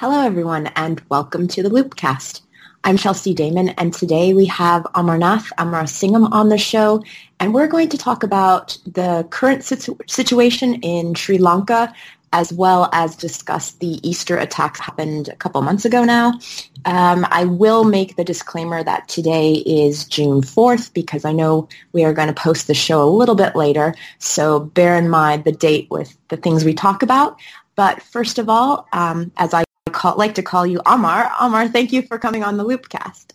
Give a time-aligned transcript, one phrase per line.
[0.00, 2.40] Hello, everyone, and welcome to the Loopcast.
[2.84, 7.04] I'm Chelsea Daymon, and today we have Amarnath Amarasingam on the show,
[7.38, 11.92] and we're going to talk about the current situ- situation in Sri Lanka,
[12.32, 16.32] as well as discuss the Easter attacks happened a couple months ago now.
[16.86, 22.04] Um, I will make the disclaimer that today is June 4th because I know we
[22.04, 25.52] are going to post the show a little bit later, so bear in mind the
[25.52, 27.38] date with the things we talk about.
[27.76, 29.64] But first of all, um, as I
[30.00, 31.30] call, like to call you Amar.
[31.38, 33.32] Amar, thank you for coming on the Loopcast.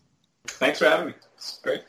[0.48, 1.14] Thanks for having me.
[1.36, 1.84] It's great.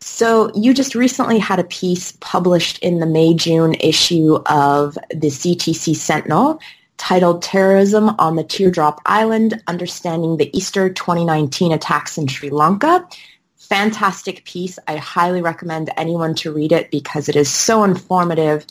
[0.00, 5.94] So you just recently had a piece published in the May-June issue of the CTC
[5.94, 6.60] Sentinel
[6.96, 13.06] titled Terrorism on the Teardrop Island, Understanding the Easter 2019 Attacks in Sri Lanka.
[13.58, 14.78] Fantastic piece.
[14.88, 18.64] I highly recommend anyone to read it because it is so informative,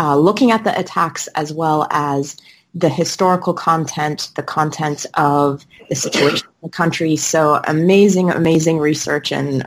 [0.00, 2.36] uh, looking at the attacks as well as
[2.74, 7.16] the historical content, the content of the situation in the country.
[7.16, 9.66] So amazing, amazing research and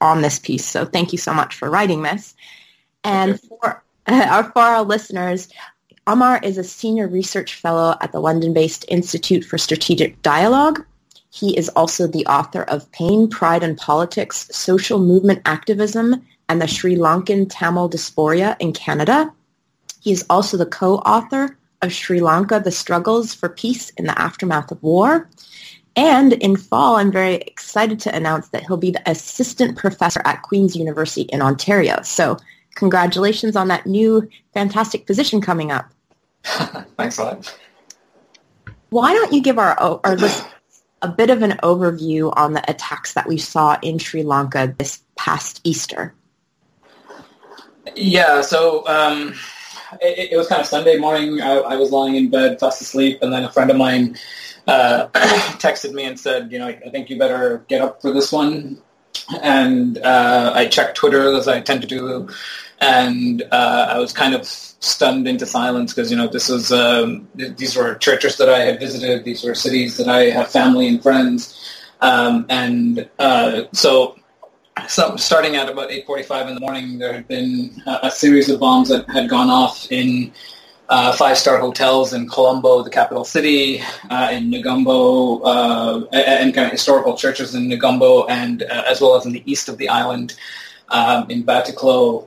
[0.00, 0.64] on this piece.
[0.64, 2.34] So thank you so much for writing this.
[3.04, 5.48] And for, uh, for our listeners,
[6.06, 10.84] Amar is a senior research fellow at the London-based Institute for Strategic Dialogue.
[11.30, 16.66] He is also the author of Pain, Pride and Politics, Social Movement Activism, and the
[16.66, 19.32] Sri Lankan Tamil Diaspora in Canada.
[20.00, 24.70] He is also the co-author of Sri Lanka, The Struggles for Peace in the Aftermath
[24.70, 25.28] of War.
[25.94, 30.42] And in fall, I'm very excited to announce that he'll be the assistant professor at
[30.42, 32.00] Queen's University in Ontario.
[32.02, 32.38] So
[32.74, 35.90] congratulations on that new fantastic position coming up.
[36.96, 37.58] Thanks a lot.
[38.88, 40.52] Why don't you give our, our listeners
[41.02, 45.02] a bit of an overview on the attacks that we saw in Sri Lanka this
[45.16, 46.14] past Easter?
[47.96, 49.34] Yeah, so um,
[50.00, 51.40] it, it, was kind of Sunday morning.
[51.40, 54.16] I, I, was lying in bed, fast asleep, and then a friend of mine
[54.66, 55.08] uh,
[55.58, 58.78] texted me and said, you know, I think you better get up for this one.
[59.42, 62.28] And uh, I checked Twitter as I tend to do,
[62.80, 67.28] and uh, I was kind of stunned into silence because you know this was um,
[67.34, 71.00] these were churches that I had visited, these were cities that I have family and
[71.00, 71.56] friends,
[72.00, 74.16] um, and uh, so
[74.88, 78.88] so starting at about 8.45 in the morning, there had been a, series of bombs
[78.88, 80.32] that had gone off in
[80.88, 86.72] uh, five-star hotels in Colombo, the capital city, uh, in Negombo, uh, and kind of
[86.72, 90.36] historical churches in Negombo, and uh, as well as in the east of the island,
[90.88, 92.26] um, in Batticaloa,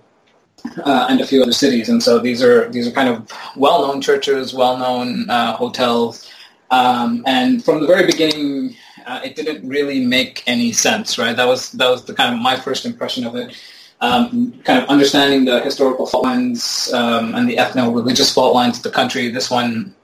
[0.84, 1.90] uh, and a few other cities.
[1.90, 6.32] And so these are these are kind of well-known churches, well-known uh, hotels,
[6.72, 11.36] um, and from the very beginning, uh, it didn't really make any sense, right?
[11.36, 13.56] That was that was the kind of my first impression of it.
[14.02, 18.84] Um, kind of understanding the historical fault lines um, and the ethno-religious fault lines of
[18.84, 19.30] the country.
[19.30, 19.96] This one,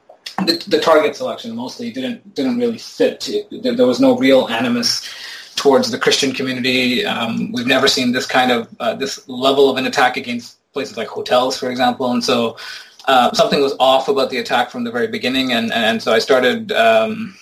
[0.46, 3.28] the, the target selection mostly didn't didn't really fit.
[3.30, 5.10] It, there was no real animus
[5.56, 7.06] towards the Christian community.
[7.06, 10.96] Um, we've never seen this kind of uh, this level of an attack against places
[10.96, 12.58] like hotels, for example, and so.
[13.06, 16.20] Uh, something was off about the attack from the very beginning, and, and so I
[16.20, 17.36] started um,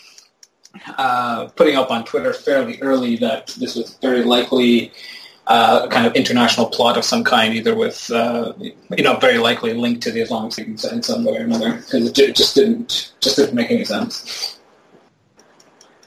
[0.98, 4.92] uh, putting up on Twitter fairly early that this was very likely
[5.48, 9.40] uh, a kind of international plot of some kind, either with, uh, you know, very
[9.40, 13.14] likely linked to the Islamic State in some way or another, because it just didn't
[13.20, 14.60] just didn't make any sense.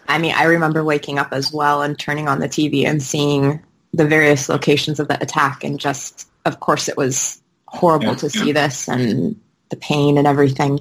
[0.06, 3.61] I mean, I remember waking up as well and turning on the TV and seeing
[3.93, 8.27] the various locations of the attack, and just, of course, it was horrible yeah, to
[8.27, 8.43] yeah.
[8.43, 9.41] see this and
[9.71, 10.79] the pain and everything.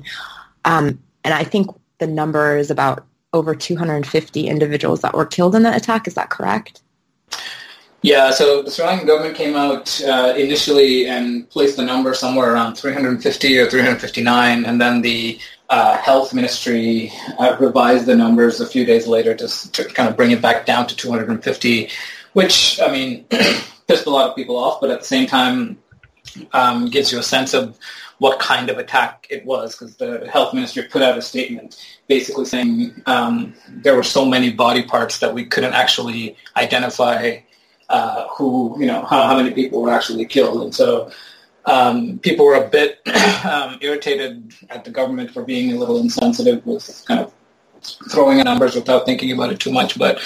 [0.65, 1.67] Um, and I think
[1.97, 6.07] the number is about over 250 individuals that were killed in that attack.
[6.07, 6.81] Is that correct?
[8.03, 12.51] Yeah, so the Sri Lankan government came out uh, initially and placed the number somewhere
[12.51, 18.65] around 350 or 359, and then the uh, health ministry uh, revised the numbers a
[18.65, 21.89] few days later to, to, kind of bring it back down to 250,
[22.33, 23.23] which, I mean,
[23.87, 25.77] pissed a lot of people off, but at the same time
[26.53, 27.77] um, gives you a sense of
[28.21, 32.45] what kind of attack it was because the health ministry put out a statement basically
[32.45, 37.39] saying um, there were so many body parts that we couldn't actually identify
[37.89, 40.61] uh, who, you know, how, how many people were actually killed.
[40.61, 41.09] And so
[41.65, 42.99] um, people were a bit
[43.43, 47.33] um, irritated at the government for being a little insensitive with kind of
[48.11, 49.97] throwing in numbers without thinking about it too much.
[49.97, 50.17] But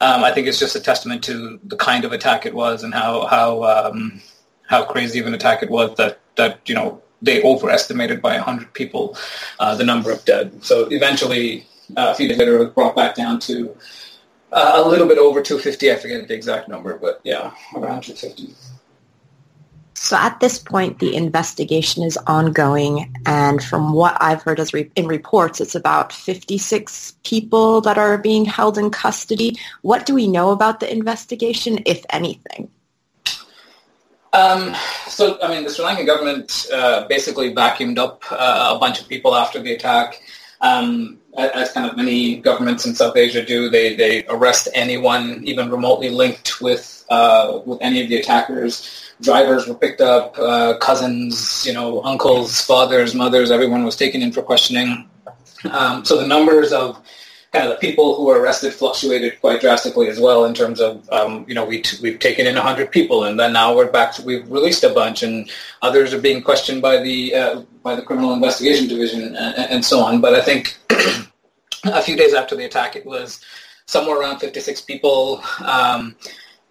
[0.00, 2.94] um, I think it's just a testament to the kind of attack it was and
[2.94, 4.22] how how um,
[4.66, 8.72] how crazy of an attack it was that that you know they overestimated by 100
[8.74, 9.16] people
[9.58, 10.62] uh, the number of dead.
[10.64, 11.66] So eventually,
[11.96, 13.76] uh, a few days later, it was brought back down to
[14.52, 15.90] uh, a little bit over 250.
[15.90, 18.54] I forget the exact number, but yeah, around 250.
[19.96, 24.90] So at this point, the investigation is ongoing, and from what I've heard as re-
[24.96, 29.56] in reports, it's about 56 people that are being held in custody.
[29.82, 32.70] What do we know about the investigation, if anything?
[34.34, 34.74] Um,
[35.08, 39.08] so, I mean, the Sri Lankan government uh, basically vacuumed up uh, a bunch of
[39.08, 40.20] people after the attack.
[40.60, 45.70] Um, as kind of many governments in South Asia do, they, they arrest anyone even
[45.70, 51.64] remotely linked with uh, with any of the attackers drivers were picked up, uh, cousins,
[51.66, 55.08] you know, uncles, fathers, mothers, everyone was taken in for questioning.
[55.70, 57.00] Um, so the numbers of
[57.54, 61.08] kind of the people who were arrested fluctuated quite drastically as well in terms of,
[61.10, 64.12] um, you know, we t- we've taken in 100 people and then now we're back
[64.12, 65.48] to, we've released a bunch and
[65.80, 70.00] others are being questioned by the, uh, by the criminal investigation division and, and so
[70.00, 70.20] on.
[70.20, 70.76] But I think
[71.84, 73.40] a few days after the attack, it was
[73.86, 75.40] somewhere around 56 people.
[75.64, 76.16] Um,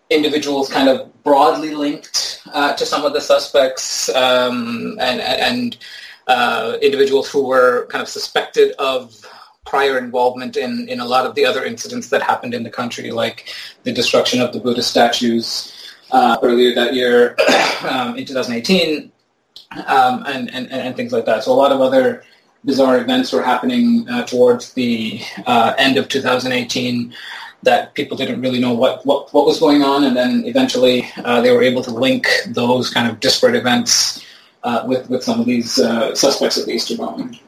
[0.10, 5.78] individuals kind of broadly linked uh, to some of the suspects um, and, and
[6.28, 9.16] uh, individuals who were kind of suspected of
[9.74, 13.10] prior involvement in, in a lot of the other incidents that happened in the country,
[13.10, 15.74] like the destruction of the Buddhist statues
[16.12, 17.36] uh, earlier that year
[17.90, 19.12] um, in 2018
[19.88, 21.44] um, and, and, and things like that.
[21.44, 22.24] So a lot of other
[22.64, 27.12] bizarre events were happening uh, towards the uh, end of 2018
[27.64, 31.42] that people didn't really know what, what, what was going on, and then eventually uh,
[31.42, 34.24] they were able to link those kind of disparate events
[34.62, 37.40] uh, with, with some of these uh, suspects of the Easter bombing.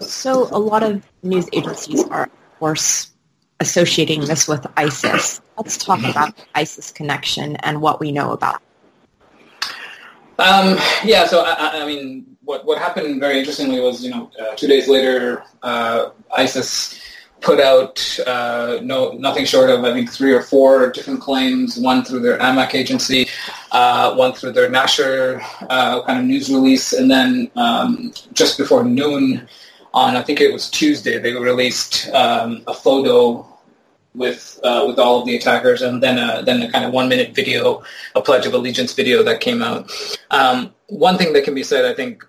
[0.00, 3.10] So a lot of news agencies are, of course,
[3.60, 5.40] associating this with ISIS.
[5.56, 8.62] Let's talk about the ISIS connection and what we know about.
[10.38, 14.54] Um, yeah, so I, I, mean, what what happened very interestingly was, you know, uh,
[14.54, 17.00] two days later, uh, ISIS
[17.40, 21.78] put out uh, no nothing short of I think three or four different claims.
[21.78, 23.28] One through their Amaq agency,
[23.72, 28.84] uh, one through their Nashir uh, kind of news release, and then um, just before
[28.84, 29.48] noon
[29.96, 33.44] on I think it was Tuesday they released um, a photo
[34.14, 37.08] with uh, with all of the attackers, and then a, then a kind of one
[37.08, 37.82] minute video,
[38.14, 39.90] a Pledge of Allegiance video that came out.
[40.30, 42.24] Um, one thing that can be said, I think,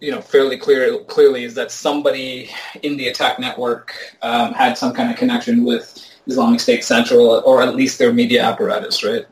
[0.00, 2.50] you know, fairly clear, clearly is that somebody
[2.82, 7.62] in the attack network um, had some kind of connection with Islamic State Central, or
[7.62, 9.26] at least their media apparatus, right?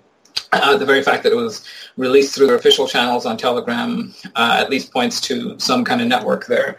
[0.53, 1.65] Uh, the very fact that it was
[1.97, 6.07] released through their official channels on Telegram uh, at least points to some kind of
[6.07, 6.77] network there.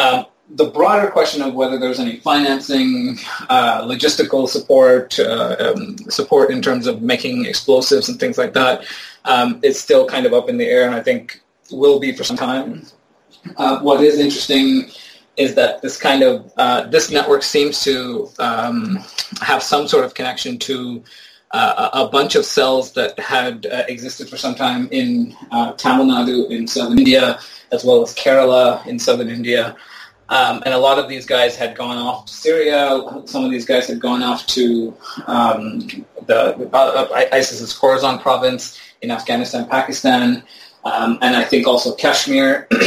[0.00, 3.18] Um, the broader question of whether there's any financing,
[3.48, 8.84] uh, logistical support, uh, um, support in terms of making explosives and things like that,
[9.26, 12.24] um, is still kind of up in the air, and I think will be for
[12.24, 12.84] some time.
[13.56, 14.90] Uh, what is interesting
[15.36, 18.98] is that this kind of uh, this network seems to um,
[19.40, 21.02] have some sort of connection to
[21.52, 25.34] uh, a bunch of cells that had uh, existed for some time in
[25.76, 27.38] Tamil Nadu in southern India,
[27.70, 29.76] as well as Kerala in southern India.
[30.30, 33.02] Um, and a lot of these guys had gone off to Syria.
[33.26, 34.96] Some of these guys had gone off to
[35.26, 35.80] um,
[36.26, 40.42] the uh, ISIS's Khorasan province in Afghanistan, Pakistan,
[40.84, 42.68] um, and I think also Kashmir.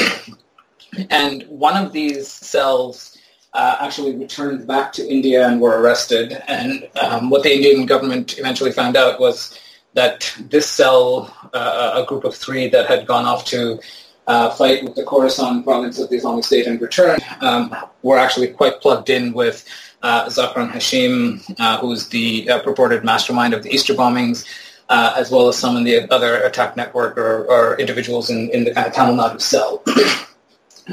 [1.10, 3.18] And one of these cells
[3.54, 6.42] uh, actually returned back to India and were arrested.
[6.48, 9.57] And um, what the Indian government eventually found out was
[9.94, 13.80] that this cell, uh, a group of three that had gone off to
[14.27, 18.47] uh, fight with the Khorasan province of the Islamic State and return, um, were actually
[18.47, 19.68] quite plugged in with
[20.01, 24.45] uh, Hashim, uh, who's the uh, purported mastermind of the Easter bombings,
[24.89, 28.65] uh, as well as some of the other attack network or, or individuals in, in
[28.65, 29.83] the of Tamil Nadu cell.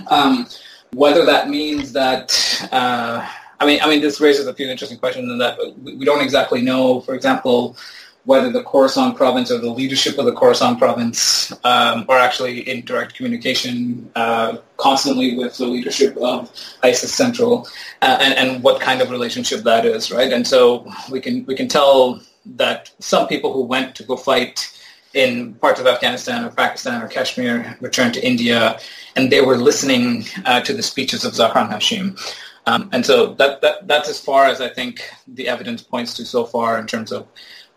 [0.09, 0.47] Um,
[0.93, 2.31] whether that means that,
[2.71, 6.23] uh, I mean, I mean, this raises a few interesting questions in that we don't
[6.23, 7.77] exactly know, for example,
[8.25, 12.85] whether the Khorasan province or the leadership of the Khorasan province um, are actually in
[12.85, 16.51] direct communication uh, constantly with the leadership of
[16.83, 17.67] ISIS Central,
[18.03, 20.33] uh, and, and what kind of relationship that is, right?
[20.33, 22.21] And so we can we can tell
[22.57, 24.77] that some people who went to go fight
[25.15, 28.79] in parts of Afghanistan or Pakistan or Kashmir returned to India,
[29.17, 32.19] and they were listening uh, to the speeches of Zahran Hashim.
[32.67, 36.25] Um, and so that, that, that's as far as I think the evidence points to
[36.25, 37.27] so far in terms of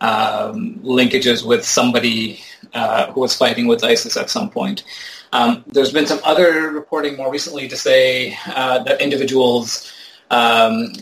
[0.04, 2.40] um, linkages with somebody
[2.74, 4.84] uh, who was fighting with ISIS at some point.
[5.32, 9.92] Um, there's been some other reporting more recently to say uh, that individuals
[10.30, 10.94] um,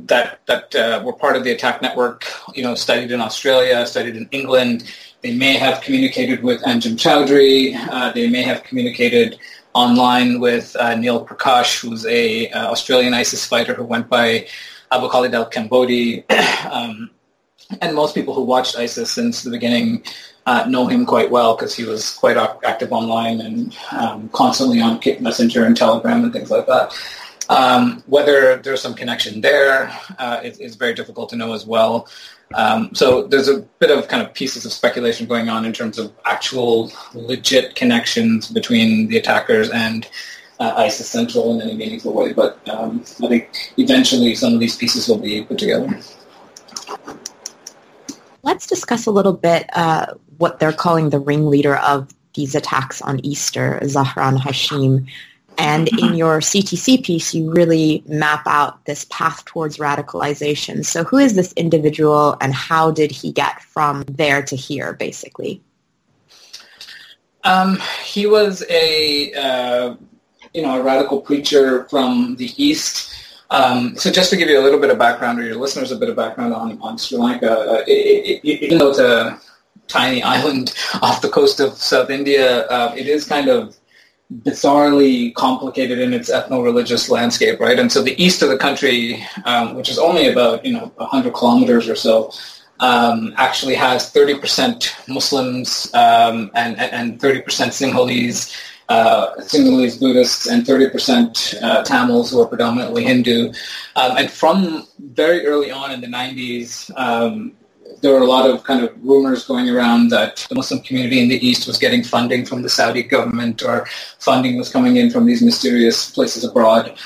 [0.00, 4.16] that that uh, were part of the attack network, you know, studied in Australia, studied
[4.16, 4.84] in England,
[5.22, 7.76] they may have communicated with Anjem Choudary.
[7.90, 9.38] Uh, they may have communicated
[9.72, 14.46] online with uh, Neil Prakash, who's a uh, Australian ISIS fighter who went by
[14.90, 16.24] Abu Khalid al-Kambodi.
[17.80, 20.04] and most people who watched ISIS since the beginning
[20.46, 25.00] uh, know him quite well because he was quite active online and um, constantly on
[25.20, 26.94] Messenger and Telegram and things like that.
[27.48, 32.08] Um, whether there's some connection there uh, is, is, very difficult to know as well.
[32.54, 35.98] Um, so there's a bit of kind of pieces of speculation going on in terms
[35.98, 40.08] of actual legit connections between the attackers and
[40.60, 42.32] uh, ISIS Central in any meaningful way.
[42.32, 45.88] But um, I think eventually some of these pieces will be put together.
[48.52, 53.24] Let's discuss a little bit uh, what they're calling the ringleader of these attacks on
[53.24, 55.08] Easter, Zahran Hashim.
[55.56, 56.14] And in mm-hmm.
[56.16, 60.84] your CTC piece, you really map out this path towards radicalization.
[60.84, 65.62] So who is this individual and how did he get from there to here, basically?
[67.44, 69.94] Um, he was a, uh,
[70.52, 73.11] you know, a radical preacher from the East.
[73.52, 75.96] Um, so just to give you a little bit of background, or your listeners a
[75.96, 79.38] bit of background on, on Sri Lanka, uh, it, it, even though it's a
[79.88, 83.76] tiny island off the coast of South India, uh, it is kind of
[84.40, 87.78] bizarrely complicated in its ethno-religious landscape, right?
[87.78, 91.34] And so the east of the country, um, which is only about you know 100
[91.34, 92.32] kilometers or so,
[92.80, 98.56] um, actually has 30% Muslims um, and, and 30% Sinhalese,
[98.88, 103.52] uh, Sinhalese Buddhists, and 30% uh, Tamils who are predominantly Hindu.
[103.96, 107.52] Um, and from very early on in the 90s, um,
[108.00, 111.28] there were a lot of kind of rumors going around that the Muslim community in
[111.28, 113.86] the East was getting funding from the Saudi government or
[114.18, 116.98] funding was coming in from these mysterious places abroad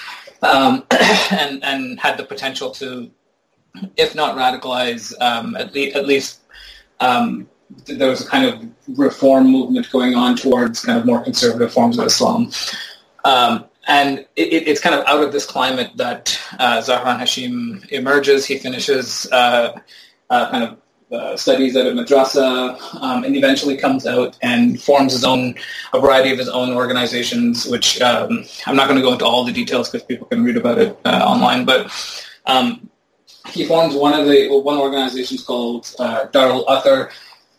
[0.42, 0.84] um,
[1.30, 3.10] and, and had the potential to,
[3.96, 6.40] if not radicalize, um, at, le- at least
[7.00, 7.48] um,
[7.84, 11.98] there was a kind of reform movement going on towards kind of more conservative forms
[11.98, 12.50] of Islam.
[13.24, 18.44] Um, and it, it's kind of out of this climate that uh, Zahran Hashim emerges.
[18.44, 19.78] He finishes uh,
[20.30, 20.78] uh, kind of
[21.12, 25.54] uh, studies at a madrasa, um, and eventually comes out and forms his own,
[25.92, 29.44] a variety of his own organizations, which um, I'm not going to go into all
[29.44, 31.92] the details because people can read about it uh, online, but
[32.46, 32.90] um,
[33.50, 37.12] he forms one of the, one organization called uh, Darul Athar,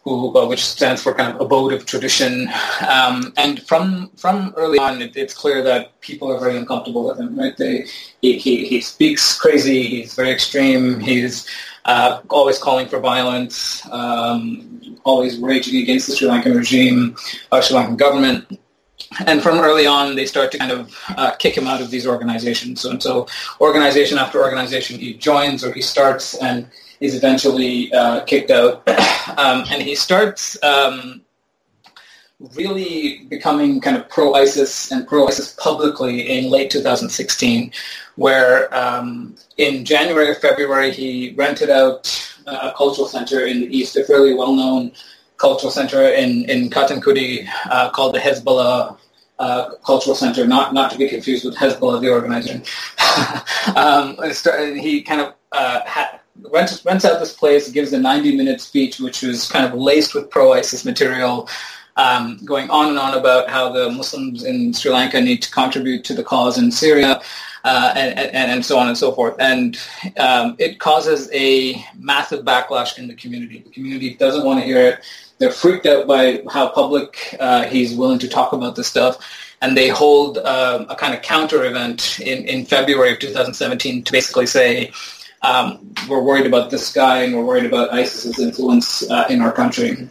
[0.09, 2.49] who, uh, which stands for kind of abode of tradition.
[2.87, 7.19] Um, and from from early on, it, it's clear that people are very uncomfortable with
[7.19, 7.37] him.
[7.37, 7.55] Right?
[7.57, 7.85] They,
[8.21, 9.83] he, he, he speaks crazy.
[9.83, 10.99] He's very extreme.
[10.99, 11.47] He's
[11.85, 17.15] uh, always calling for violence, um, always raging against the Sri Lankan regime,
[17.51, 18.59] uh, Sri Lankan government.
[19.25, 22.05] And from early on, they start to kind of uh, kick him out of these
[22.05, 22.81] organizations.
[22.81, 23.27] So, and so
[23.61, 26.67] organization after organization he joins or he starts and
[26.99, 28.87] is eventually uh, kicked out.
[29.37, 31.21] um, and he starts um,
[32.55, 37.71] really becoming kind of pro-ISIS and pro-ISIS publicly in late 2016,
[38.15, 42.13] where um, in January or February he rented out
[42.47, 44.91] a cultural center in the east, a fairly well-known
[45.37, 48.97] cultural center in, in Katankudi uh, called the Hezbollah
[49.39, 52.63] uh, Cultural Center, not, not to be confused with Hezbollah, the organization.
[53.75, 54.17] um,
[54.79, 56.19] he kind of uh, ha-
[56.51, 60.29] rents, rents out this place, gives a 90-minute speech, which was kind of laced with
[60.29, 61.49] pro-ISIS material,
[61.97, 66.03] um, going on and on about how the Muslims in Sri Lanka need to contribute
[66.05, 67.21] to the cause in Syria,
[67.63, 69.35] uh, and, and, and, so on and so forth.
[69.39, 69.77] And
[70.17, 73.59] um, it causes a massive backlash in the community.
[73.59, 74.99] The community doesn't want to hear it.
[75.39, 79.17] They're freaked out by how public uh, he's willing to talk about this stuff.
[79.61, 84.11] And they hold uh, a kind of counter event in, in February of 2017 to
[84.11, 84.91] basically say,
[85.41, 89.51] um, we're worried about this guy and we're worried about ISIS's influence uh, in our
[89.51, 90.07] country.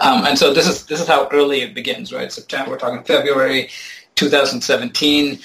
[0.00, 2.30] Um, and so this is this is how early it begins, right?
[2.30, 3.70] September, we're talking February
[4.14, 5.38] 2017,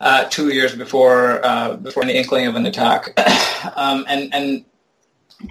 [0.00, 3.12] uh, two years before uh, before the inkling of an attack,
[3.76, 4.64] um, and and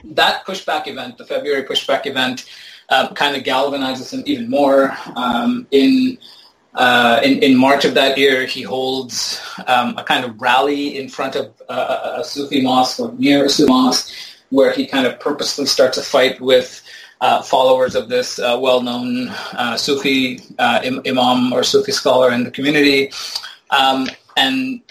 [0.03, 2.49] that pushback event, the February pushback event,
[2.89, 4.95] um, kind of galvanizes him even more.
[5.15, 6.17] Um, in
[6.75, 11.09] uh, in, in March of that year, he holds um, a kind of rally in
[11.09, 14.13] front of a, a Sufi mosque or near a Sufi mosque,
[14.49, 16.81] where he kind of purposely starts a fight with
[17.21, 22.43] uh, followers of this uh, well-known uh, Sufi uh, Im- imam or Sufi scholar in
[22.43, 23.11] the community.
[23.71, 24.81] Um, and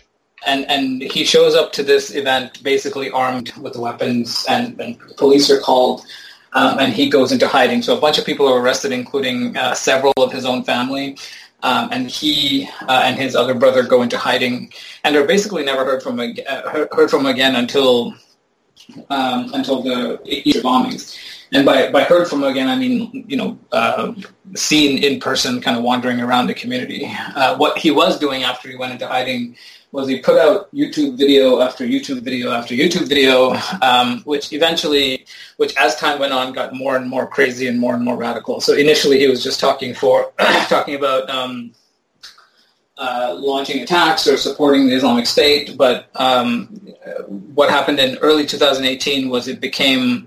[0.47, 5.50] and and he shows up to this event basically armed with weapons, and, and police
[5.50, 6.05] are called,
[6.53, 7.83] um, and he goes into hiding.
[7.83, 11.17] So a bunch of people are arrested, including uh, several of his own family.
[11.64, 14.71] Um, and he uh, and his other brother go into hiding,
[15.02, 16.47] and are basically never heard from ag-
[16.92, 18.14] heard from again until
[19.09, 21.16] um, until the Easter bombings.
[21.52, 24.12] And by, by heard from again, I mean, you know, uh,
[24.56, 27.11] seen in person kind of wandering around the community.
[27.35, 29.56] Uh, what he was doing after he went into hiding
[29.94, 35.24] was he put out YouTube video after YouTube video after YouTube video, um, which eventually,
[35.56, 38.60] which as time went on, got more and more crazy and more and more radical.
[38.60, 40.32] So initially, he was just talking for
[40.68, 41.70] talking about um,
[42.98, 45.76] uh, launching attacks or supporting the Islamic State.
[45.78, 46.66] But um,
[47.54, 50.26] what happened in early 2018 was it became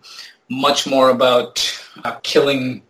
[0.50, 1.54] much more about
[2.06, 2.84] uh, killing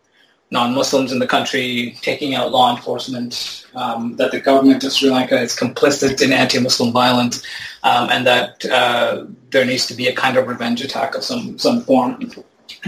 [0.50, 5.40] non-Muslims in the country, taking out law enforcement, um, that the government of Sri Lanka
[5.40, 7.46] is complicit in anti-Muslim violence,
[7.84, 11.58] um, and that uh, there needs to be a kind of revenge attack of some,
[11.58, 12.32] some form.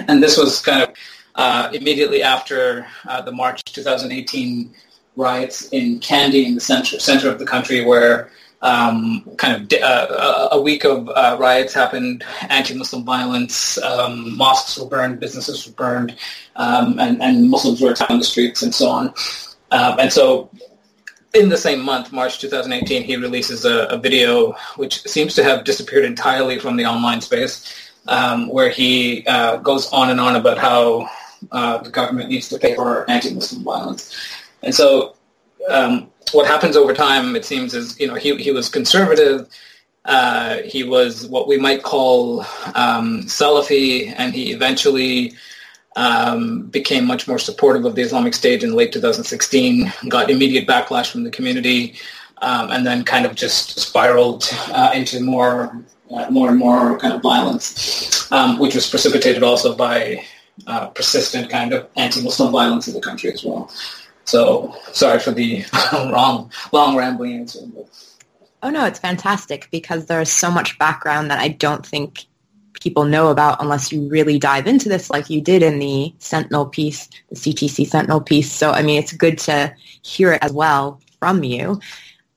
[0.07, 0.89] And this was kind of
[1.35, 4.73] uh, immediately after uh, the March 2018
[5.15, 8.29] riots in Kandy in the center, center of the country where
[8.61, 14.87] um, kind of uh, a week of uh, riots happened, anti-Muslim violence, um, mosques were
[14.87, 16.17] burned, businesses were burned,
[16.57, 19.13] um, and, and, Muslims were attacked on the streets and so on.
[19.71, 20.49] Um, and so
[21.33, 25.63] in the same month, March 2018, he releases a, a, video which seems to have
[25.63, 30.57] disappeared entirely from the online space, um, where he uh, goes on and on about
[30.57, 31.07] how
[31.51, 34.17] uh, the government needs to pay for anti-Muslim violence.
[34.63, 35.15] And so
[35.69, 39.47] um, what happens over time, it seems, is you know he he was conservative.
[40.05, 42.41] Uh, he was what we might call
[42.75, 45.33] um, Salafi, and he eventually
[45.95, 49.91] um, became much more supportive of the Islamic State in late 2016.
[50.07, 51.95] Got immediate backlash from the community,
[52.41, 57.13] um, and then kind of just spiraled uh, into more uh, more and more kind
[57.13, 60.25] of violence, um, which was precipitated also by
[60.67, 63.71] uh, persistent kind of anti-Muslim violence in the country as well.
[64.29, 67.61] So sorry for the long, long rambling answer.
[68.61, 72.25] Oh no, it's fantastic because there's so much background that I don't think
[72.79, 76.67] people know about unless you really dive into this like you did in the Sentinel
[76.67, 78.51] piece, the CTC Sentinel piece.
[78.51, 81.81] So I mean, it's good to hear it as well from you.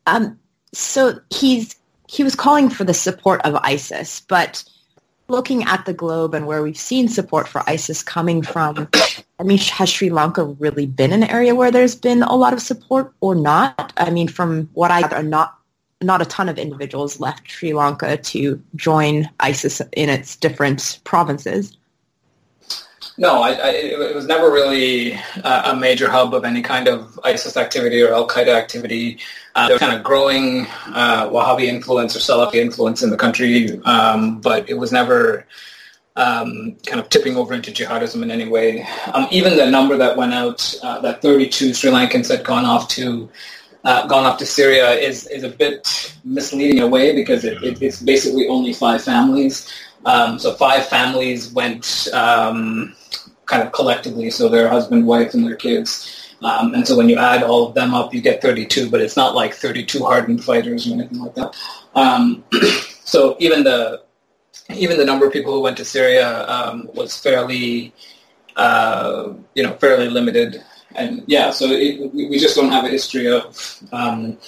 [0.06, 0.38] Um,
[0.72, 1.76] so he's
[2.08, 4.64] he was calling for the support of ISIS, but
[5.28, 8.88] looking at the globe and where we've seen support for ISIS coming from,
[9.42, 12.62] I mean, has Sri Lanka really been an area where there's been a lot of
[12.62, 13.92] support or not?
[13.96, 15.58] I mean, from what I gather, not
[16.00, 21.76] not a ton of individuals left Sri Lanka to join ISIS in its different provinces.
[23.18, 27.56] No, I, I, it was never really a major hub of any kind of ISIS
[27.56, 29.18] activity or Al Qaeda activity.
[29.56, 33.80] Uh, there was kind of growing uh, Wahhabi influence or Salafi influence in the country,
[33.82, 35.46] um, but it was never
[36.16, 38.86] um, kind of tipping over into jihadism in any way.
[39.14, 42.88] Um, even the number that went out, uh, that 32 Sri Lankans had gone off
[42.88, 43.30] to
[43.84, 47.62] uh, gone off to Syria, is is a bit misleading in a way because it,
[47.64, 49.72] it, it's basically only five families.
[50.04, 52.94] Um, so five families went um,
[53.46, 56.36] kind of collectively, so their husband, wife, and their kids.
[56.42, 59.16] Um, and so when you add all of them up, you get 32, but it's
[59.16, 61.54] not like 32 hardened fighters or anything like that.
[61.94, 62.42] Um,
[63.04, 64.02] so even the
[64.74, 67.92] even the number of people who went to Syria um, was fairly,
[68.56, 70.62] uh, you know, fairly limited.
[70.94, 74.38] And yeah, so it, we just don't have a history of um,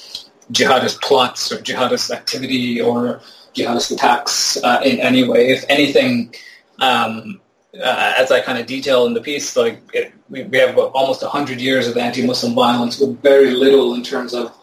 [0.53, 3.21] jihadist plots or jihadist activity or
[3.55, 5.51] jihadist attacks uh, in any way.
[5.51, 6.35] If anything,
[6.81, 7.41] um,
[7.83, 11.23] uh, as I kind of detail in the piece, like it, we, we, have almost
[11.23, 14.55] 100 years of anti-Muslim violence with very little in terms of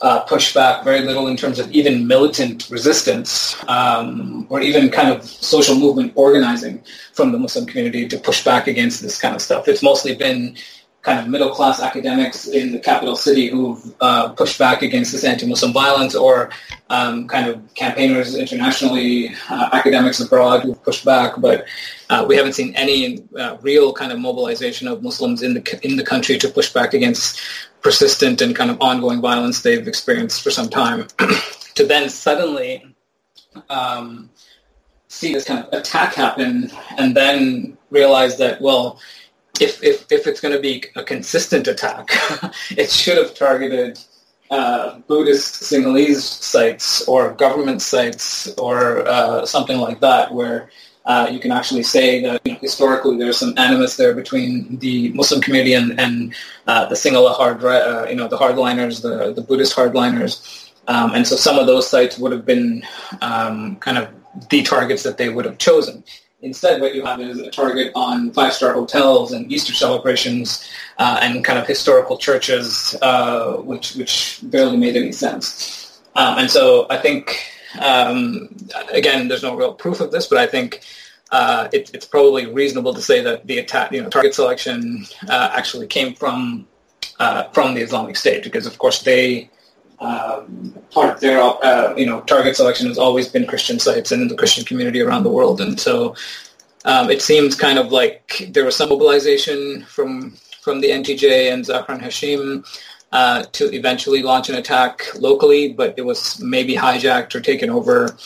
[0.00, 5.24] uh, pushback, very little in terms of even militant resistance um, or even kind of
[5.24, 6.82] social movement organizing
[7.12, 9.68] from the Muslim community to push back against this kind of stuff.
[9.68, 10.56] It's mostly been
[11.06, 15.22] kind of middle class academics in the capital city who've uh, pushed back against this
[15.22, 16.50] anti-Muslim violence, or
[16.90, 21.34] um, kind of campaigners internationally, uh, academics abroad who've pushed back.
[21.38, 21.64] But
[22.10, 25.94] uh, we haven't seen any uh, real kind of mobilization of Muslims in the in
[25.96, 27.40] the country to push back against
[27.82, 31.06] persistent and kind of ongoing violence they've experienced for some time.
[31.76, 32.84] to then suddenly
[33.70, 34.28] um,
[35.06, 38.98] see this kind of attack happen, and then realize that well
[39.60, 42.08] if, if, if it's going to be a consistent attack,
[42.70, 43.98] it should have targeted
[44.50, 50.70] uh, Buddhist Sinhalese sites or government sites or uh, something like that, where
[51.04, 55.10] uh, you can actually say that you know, historically there's some animus there between the
[55.12, 56.34] Muslim community and, and
[56.66, 60.70] uh, the Sinhala hard, uh, you know, the hardliners, the, the Buddhist hardliners.
[60.88, 62.82] Um, and so some of those sites would have been
[63.20, 64.08] um, kind of
[64.50, 66.04] the targets that they would have chosen.
[66.46, 70.48] Instead, what you have is a target on five-star hotels and Easter celebrations
[71.02, 74.14] uh, and kind of historical churches, uh, which which
[74.54, 76.00] barely made any sense.
[76.20, 77.22] Um, and so I think,
[77.90, 78.48] um,
[79.00, 80.68] again, there's no real proof of this, but I think
[81.38, 85.50] uh, it, it's probably reasonable to say that the attack, you know, target selection uh,
[85.58, 86.66] actually came from
[87.18, 89.50] uh, from the Islamic State, because of course they
[89.98, 94.28] um, part their uh, you know target selection has always been Christian sites and in
[94.28, 96.14] the Christian community around the world, and so
[96.84, 101.64] um, it seems kind of like there was some mobilization from from the NTJ and
[101.64, 102.66] Zahran Hashim
[103.12, 108.16] uh, to eventually launch an attack locally, but it was maybe hijacked or taken over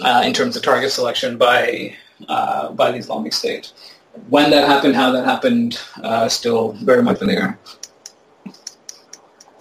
[0.00, 1.94] uh, in terms of target selection by
[2.28, 3.72] uh, by the Islamic State.
[4.28, 7.58] When that happened, how that happened, uh, still very much in the air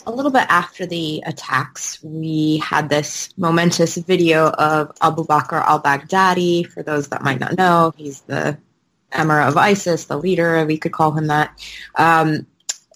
[0.08, 6.65] a little bit after the attacks, we had this momentous video of Abu Bakr al-Baghdadi.
[6.65, 8.58] For those that might not know, he's the
[9.12, 11.60] emir of ISIS, the leader, we could call him that.
[11.96, 12.48] Um,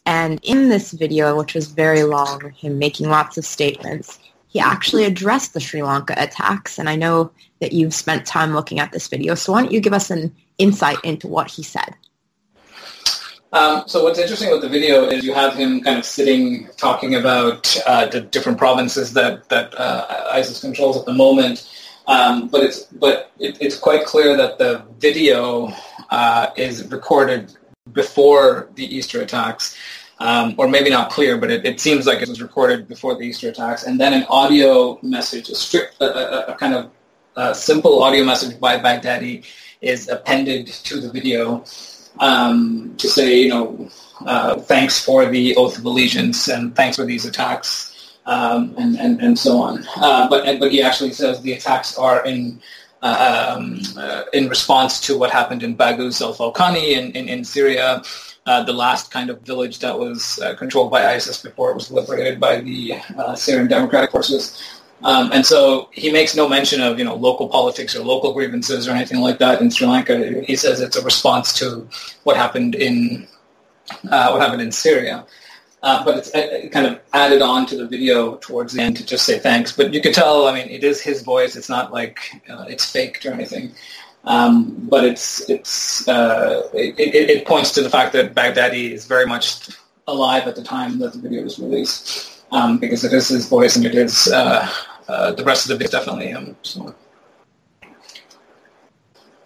[0.05, 5.03] and in this video, which was very long, him making lots of statements, he actually
[5.03, 6.79] addressed the Sri Lanka attacks.
[6.79, 9.35] And I know that you've spent time looking at this video.
[9.35, 11.93] So why don't you give us an insight into what he said?
[13.53, 17.15] Um, so what's interesting with the video is you have him kind of sitting talking
[17.15, 21.69] about uh, the different provinces that that uh, ISIS controls at the moment.
[22.07, 25.73] Um, but it's but it, it's quite clear that the video
[26.09, 27.57] uh, is recorded
[27.91, 29.75] before the Easter attacks,
[30.19, 33.23] um, or maybe not clear, but it, it, seems like it was recorded before the
[33.23, 36.05] Easter attacks, and then an audio message, a strict, a,
[36.49, 36.91] a, a kind of
[37.35, 39.45] uh, simple audio message by Baghdadi
[39.81, 41.63] is appended to the video
[42.21, 43.89] um, to say, you know,
[44.25, 49.19] uh, thanks for the oath of allegiance and thanks for these attacks um, and, and,
[49.19, 49.83] and so on.
[49.97, 52.61] Uh, but, but he actually says the attacks are in
[53.03, 58.03] uh, um, uh, in response to what happened in Baghouz al-Fawqani in, in, in Syria,
[58.45, 61.89] uh, the last kind of village that was uh, controlled by ISIS before it was
[61.89, 62.93] liberated by the
[63.35, 64.80] Syrian Democratic Forces.
[65.03, 68.87] Um, and so he makes no mention of you know local politics or local grievances
[68.87, 70.41] or anything like that in Sri Lanka.
[70.45, 71.87] He says it's a response to
[72.23, 73.27] what happened in
[74.09, 75.25] uh, what happened in Syria.
[75.83, 79.05] Uh, but it's uh, kind of added on to the video towards the end to
[79.05, 79.75] just say thanks.
[79.75, 81.55] But you could tell, I mean, it is his voice.
[81.55, 83.71] It's not like uh, it's faked or anything.
[84.23, 89.07] Um, but it's it's uh, it, it, it, points to the fact that Baghdadi is
[89.07, 89.69] very much
[90.07, 93.75] alive at the time that the video was released um, because it is his voice
[93.75, 94.69] and it is uh,
[95.11, 96.55] uh, the rest of the bit definitely him.
[96.63, 96.95] So.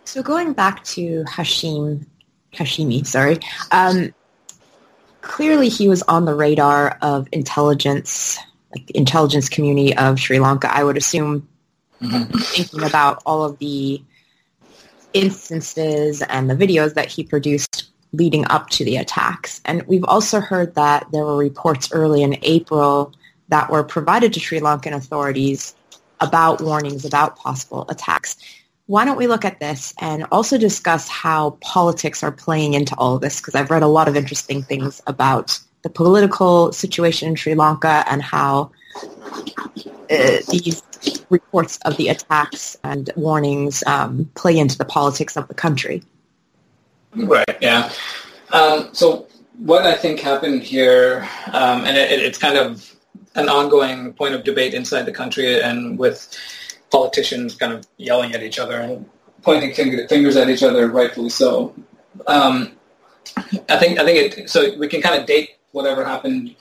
[0.04, 2.06] so going back to Hashim,
[2.54, 3.40] Hashimi, sorry.
[3.72, 4.14] Um,
[5.22, 8.38] clearly, he was on the radar of intelligence,
[8.76, 10.72] like the intelligence community of Sri Lanka.
[10.72, 11.48] I would assume,
[12.00, 12.38] mm-hmm.
[12.38, 14.04] thinking about all of the
[15.14, 19.62] instances and the videos that he produced leading up to the attacks.
[19.66, 23.14] And we've also heard that there were reports early in April
[23.50, 25.76] that were provided to Sri Lankan authorities
[26.20, 28.38] about warnings about possible attacks.
[28.88, 33.16] Why don't we look at this and also discuss how politics are playing into all
[33.16, 33.40] of this?
[33.40, 38.04] Because I've read a lot of interesting things about the political situation in Sri Lanka
[38.08, 38.72] and how
[40.10, 40.82] uh, these
[41.30, 46.04] reports of the attacks and warnings um, play into the politics of the country.
[47.16, 47.58] Right.
[47.62, 47.92] Yeah.
[48.52, 49.28] Um, so
[49.58, 52.95] what I think happened here, um, and it, it's kind of
[53.36, 56.36] an ongoing point of debate inside the country and with
[56.92, 59.10] politicians kind of yelling at each other and
[59.42, 61.74] pointing fingers at each other, rightfully so.
[62.28, 62.72] Um,
[63.70, 64.50] I think I think it.
[64.50, 66.56] So we can kind of date whatever happened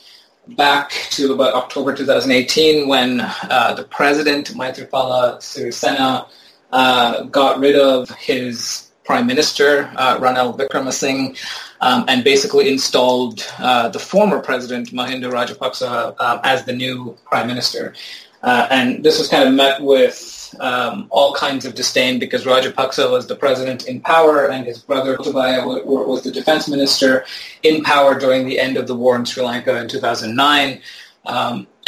[0.56, 6.28] back to about October 2018 when uh, the president Maithripala Sirisena
[6.72, 11.38] uh, got rid of his prime minister uh, Ranil Wickremesinghe
[11.80, 17.46] um, and basically installed uh, the former president Mahinda Rajapaksa uh, as the new prime
[17.46, 17.94] minister.
[18.42, 23.10] Uh, and this was kind of met with um, all kinds of disdain because Rajapaksa
[23.10, 27.24] was the president in power and his brother Gotabaya was the defense minister
[27.62, 30.80] in power during the end of the war in Sri Lanka in 2009
[31.26, 31.66] um,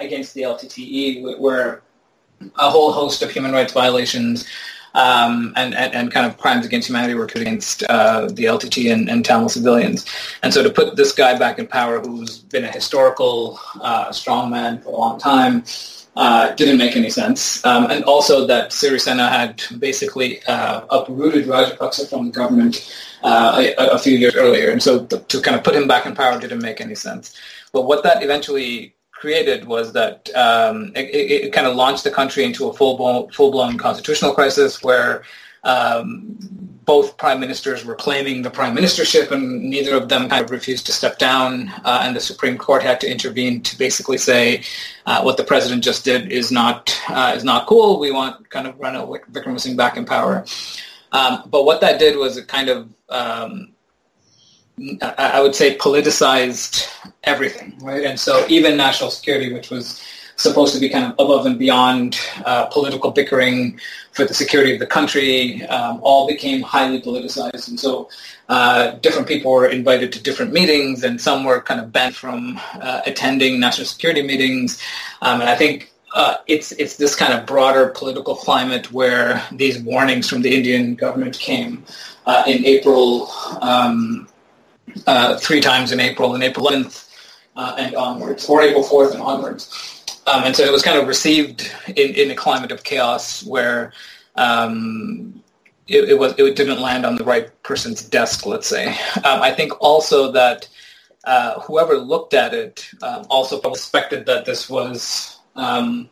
[0.00, 1.82] against the LTTE where
[2.56, 4.46] a whole host of human rights violations
[4.94, 8.92] um, and, and, and, kind of crimes against humanity were committed against uh, the LTT
[8.92, 10.06] and, and, Tamil civilians.
[10.42, 14.82] And so to put this guy back in power, who's been a historical uh, strongman
[14.82, 15.64] for a long time,
[16.16, 17.64] uh, didn't make any sense.
[17.64, 23.86] Um, and also that Sirisena had basically uh, uprooted Rajapaksa from the government uh, a,
[23.90, 24.70] a, few years earlier.
[24.70, 27.36] And so to, to kind of put him back in power didn't make any sense.
[27.72, 32.44] But what that eventually created was that um, it, it, kind of launched the country
[32.44, 35.22] into a full-blown, full-blown constitutional crisis where
[35.64, 36.36] um,
[36.84, 40.86] both prime ministers were claiming the prime ministership and neither of them kind of refused
[40.86, 44.62] to step down uh, and the Supreme Court had to intervene to basically say
[45.04, 47.98] uh, what the president just did is not uh, is not cool.
[47.98, 50.46] We want kind of Ranil Wickremesinghe back in power.
[51.12, 53.72] Um, but what that did was it kind of um,
[55.02, 56.88] I would say, politicized
[57.24, 58.04] everything, right?
[58.04, 60.02] And so even national security, which was
[60.36, 63.78] supposed to be kind of above and beyond uh, political bickering
[64.12, 67.68] for the security of the country, um, all became highly politicized.
[67.68, 68.08] And so
[68.48, 72.60] uh, different people were invited to different meetings, and some were kind of banned from
[72.80, 74.80] uh, attending national security meetings.
[75.22, 79.78] Um, and I think uh, it's it's this kind of broader political climate where these
[79.80, 81.84] warnings from the Indian government came
[82.26, 83.28] uh, in April
[83.60, 84.28] um,
[85.06, 87.08] uh, three times in April, in April 11th
[87.56, 90.04] uh, and onwards, or April 4th and onwards.
[90.26, 93.92] Um, and so it was kind of received in, in a climate of chaos where
[94.36, 95.42] um,
[95.86, 98.88] it, it, was it didn't land on the right person's desk, let's say.
[99.24, 100.68] Um, I think also that
[101.24, 106.08] uh, whoever looked at it um, also suspected that this was um,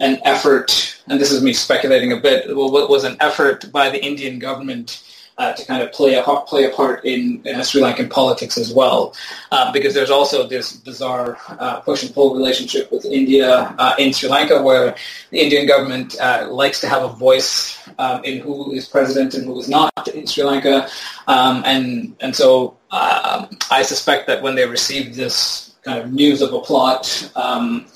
[0.00, 3.90] an effort, and this is me speculating a bit, Well, what was an effort by
[3.90, 5.02] the Indian government
[5.38, 8.72] uh, to kind of play a play a part in uh, Sri Lankan politics as
[8.72, 9.14] well,
[9.52, 14.12] uh, because there's also this bizarre uh, push and pull relationship with India uh, in
[14.12, 14.96] Sri Lanka, where
[15.30, 19.44] the Indian government uh, likes to have a voice um, in who is president and
[19.44, 20.88] who is not in Sri Lanka,
[21.26, 26.42] um, and and so um, I suspect that when they received this kind of news
[26.42, 27.86] of a plot, um,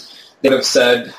[0.42, 1.14] they would have said,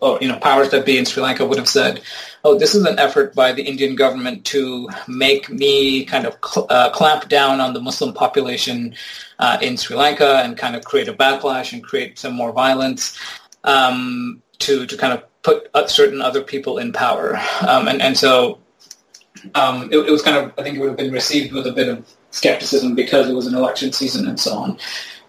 [0.00, 2.02] or you know, powers that be in Sri Lanka would have said
[2.44, 6.66] oh, this is an effort by the Indian government to make me kind of cl-
[6.70, 8.94] uh, clamp down on the Muslim population
[9.38, 13.18] uh, in Sri Lanka and kind of create a backlash and create some more violence
[13.64, 17.36] um, to, to kind of put certain other people in power.
[17.66, 18.58] Um, and, and so
[19.54, 21.72] um, it, it was kind of, I think it would have been received with a
[21.72, 24.78] bit of skepticism because it was an election season and so on.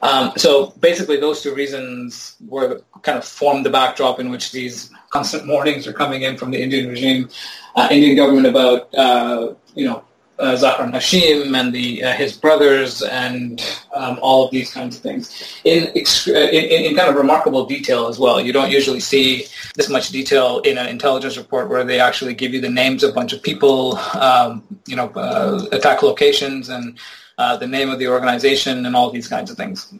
[0.02, 4.92] Um, so basically, those two reasons were kind of formed the backdrop in which these
[5.10, 7.30] constant warnings are coming in from the Indian regime,
[7.76, 10.04] uh, Indian government about uh, you know
[10.40, 13.62] uh, Hashim and the uh, his brothers and
[13.94, 18.08] um, all of these kinds of things in, uh, in, in kind of remarkable detail
[18.08, 18.40] as well.
[18.40, 22.54] You don't usually see this much detail in an intelligence report where they actually give
[22.54, 26.98] you the names of a bunch of people, um, you know, uh, attack locations and
[27.40, 29.94] uh, the name of the organization and all these kinds of things.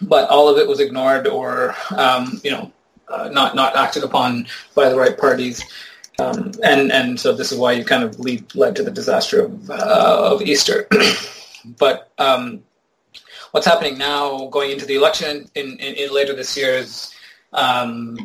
[0.00, 2.72] But all of it was ignored or, um, you know,
[3.08, 5.62] uh, not not acted upon by the right parties.
[6.18, 9.44] Um, and and so this is why you kind of lead, led to the disaster
[9.44, 10.88] of, uh, of Easter.
[11.78, 12.62] but um,
[13.50, 17.14] what's happening now, going into the election in, in, in later this year, is
[17.52, 18.16] um,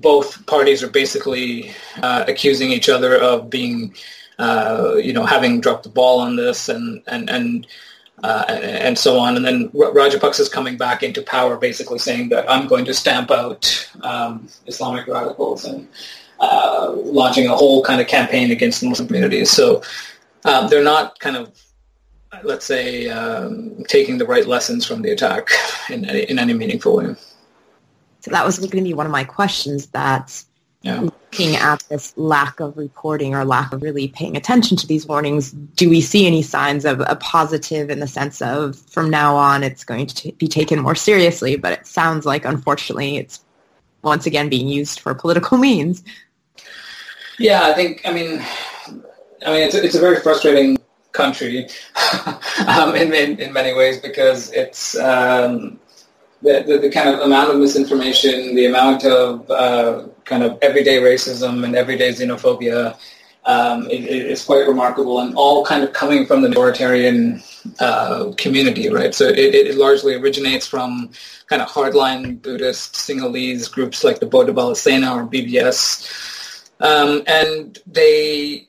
[0.00, 3.94] both parties are basically uh, accusing each other of being,
[4.38, 7.66] uh, you know, having dropped the ball on this, and and and
[8.22, 9.36] uh, and, so on.
[9.36, 13.30] And then Rajapaksa is coming back into power, basically saying that I'm going to stamp
[13.30, 15.88] out um, Islamic radicals and
[16.40, 19.50] uh, launching a whole kind of campaign against Muslim communities.
[19.50, 19.82] So
[20.44, 21.52] um, they're not kind of,
[22.42, 25.50] let's say, um, taking the right lessons from the attack
[25.90, 27.14] in any, in any meaningful way.
[28.20, 29.86] So that was going to be one of my questions.
[29.88, 30.42] That
[30.82, 31.08] yeah.
[31.32, 35.50] Looking at this lack of reporting or lack of really paying attention to these warnings,
[35.52, 39.62] do we see any signs of a positive in the sense of from now on
[39.62, 41.56] it's going to t- be taken more seriously?
[41.56, 43.44] But it sounds like, unfortunately, it's
[44.02, 46.02] once again being used for political means.
[47.38, 48.00] Yeah, I think.
[48.04, 48.42] I mean,
[49.46, 50.78] I mean, it's a, it's a very frustrating
[51.12, 51.68] country
[52.66, 55.78] um, in, in, in many ways because it's um,
[56.42, 60.98] the, the, the, kind of amount of misinformation, the amount of uh, kind of everyday
[60.98, 62.96] racism and everyday xenophobia
[63.48, 67.42] um, it, it's quite remarkable and all kind of coming from the majoritarian
[67.80, 69.14] uh, community, right?
[69.14, 71.10] So it, it, largely originates from
[71.46, 76.70] kind of hardline Buddhist Sinhalese groups like the Sena or BBS.
[76.80, 78.68] Um, and they,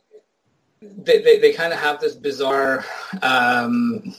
[0.81, 2.85] they, they, they, kind of have this bizarre
[3.21, 4.15] um,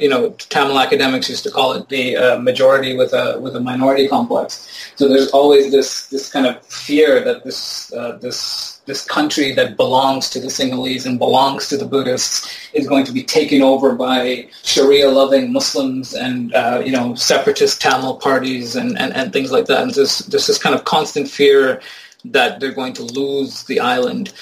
[0.00, 3.60] you know, Tamil academics used to call it the uh, majority with a with a
[3.60, 4.68] minority complex.
[4.96, 9.76] So there's always this this kind of fear that this uh, this this country that
[9.76, 13.94] belongs to the Sinhalese and belongs to the Buddhists is going to be taken over
[13.94, 19.66] by Sharia-loving Muslims and uh, you know separatist Tamil parties and, and, and things like
[19.66, 19.82] that.
[19.82, 21.80] And there's there's this kind of constant fear
[22.24, 24.32] that they're going to lose the island.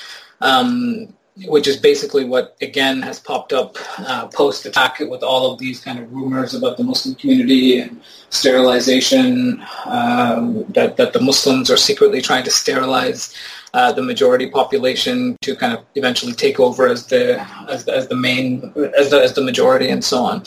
[0.40, 1.12] Um,
[1.44, 5.80] which is basically what again has popped up uh, post attack with all of these
[5.80, 11.76] kind of rumors about the Muslim community and sterilization um, that that the Muslims are
[11.76, 13.34] secretly trying to sterilize
[13.74, 18.16] uh, the majority population to kind of eventually take over as the as as the
[18.16, 20.42] main as the as the majority and so on.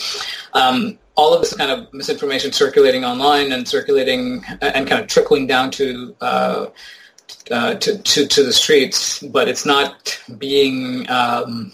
[0.54, 5.45] Um, all of this kind of misinformation circulating online and circulating and kind of trickling
[5.45, 6.67] down to uh,
[7.52, 11.72] uh, to, to, to the streets, but it's not being um,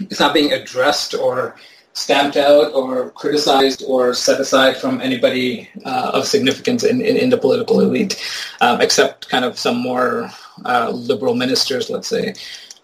[0.00, 1.56] it's not being addressed or
[1.94, 7.28] stamped out or criticized or set aside from anybody uh, of significance in, in, in,
[7.28, 8.22] the political elite,
[8.62, 10.30] um, except kind of some more
[10.64, 12.34] uh, liberal ministers, let's say.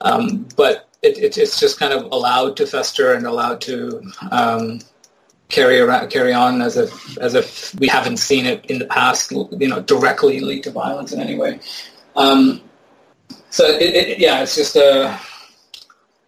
[0.03, 4.81] Um, but it, it, it's just kind of allowed to fester and allowed to um,
[5.49, 9.33] carry around, carry on as if as if we haven't seen it in the past,
[9.33, 11.61] you know, directly lead to violence in any way.
[12.19, 12.61] Um,
[13.49, 15.19] so it, it, yeah, it's just a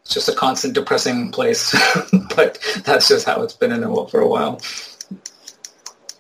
[0.02, 1.74] it's just a constant depressing place,
[2.36, 4.60] but that's just how it's been in it for a while.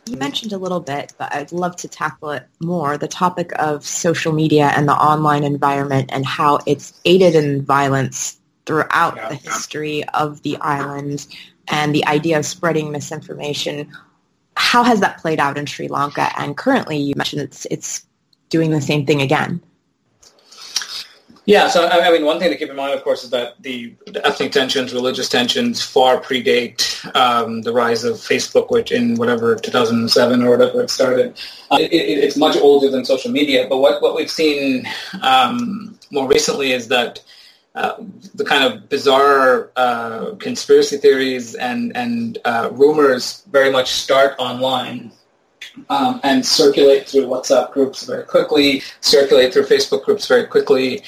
[0.06, 3.86] You mentioned a little bit, but I'd love to tackle it more, the topic of
[3.86, 9.36] social media and the online environment and how it's aided in violence throughout yeah, the
[9.36, 11.28] history of the island
[11.68, 13.88] and the idea of spreading misinformation.
[14.56, 16.28] How has that played out in Sri Lanka?
[16.36, 18.04] And currently, you mentioned it's it's
[18.50, 19.62] doing the same thing again.
[21.46, 23.94] Yeah, so I mean, one thing to keep in mind, of course, is that the,
[24.22, 30.42] ethnic tensions, religious tensions, far predate um, the rise of Facebook, which in whatever 2007
[30.44, 31.36] or whatever it started.
[31.70, 34.86] Uh, it, it's much older than social media, but what what we've seen
[35.22, 37.20] um, more recently is that
[37.74, 37.94] uh,
[38.34, 45.10] the kind of bizarre uh, conspiracy theories and and uh, rumors very much start online
[45.88, 51.02] um, and circulate through WhatsApp groups very quickly, circulate through Facebook groups very quickly,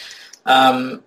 [0.47, 1.03] um,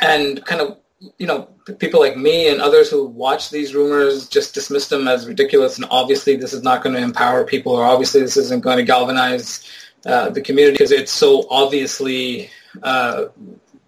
[0.00, 0.78] and kind of
[1.18, 5.26] you know people like me and others who watch these rumors just dismiss them as
[5.26, 5.76] ridiculous.
[5.76, 8.84] And obviously this is not going to empower people or obviously this isn't going to
[8.84, 9.66] galvanize
[10.04, 12.50] uh, the community because it's so obviously
[12.82, 13.26] uh,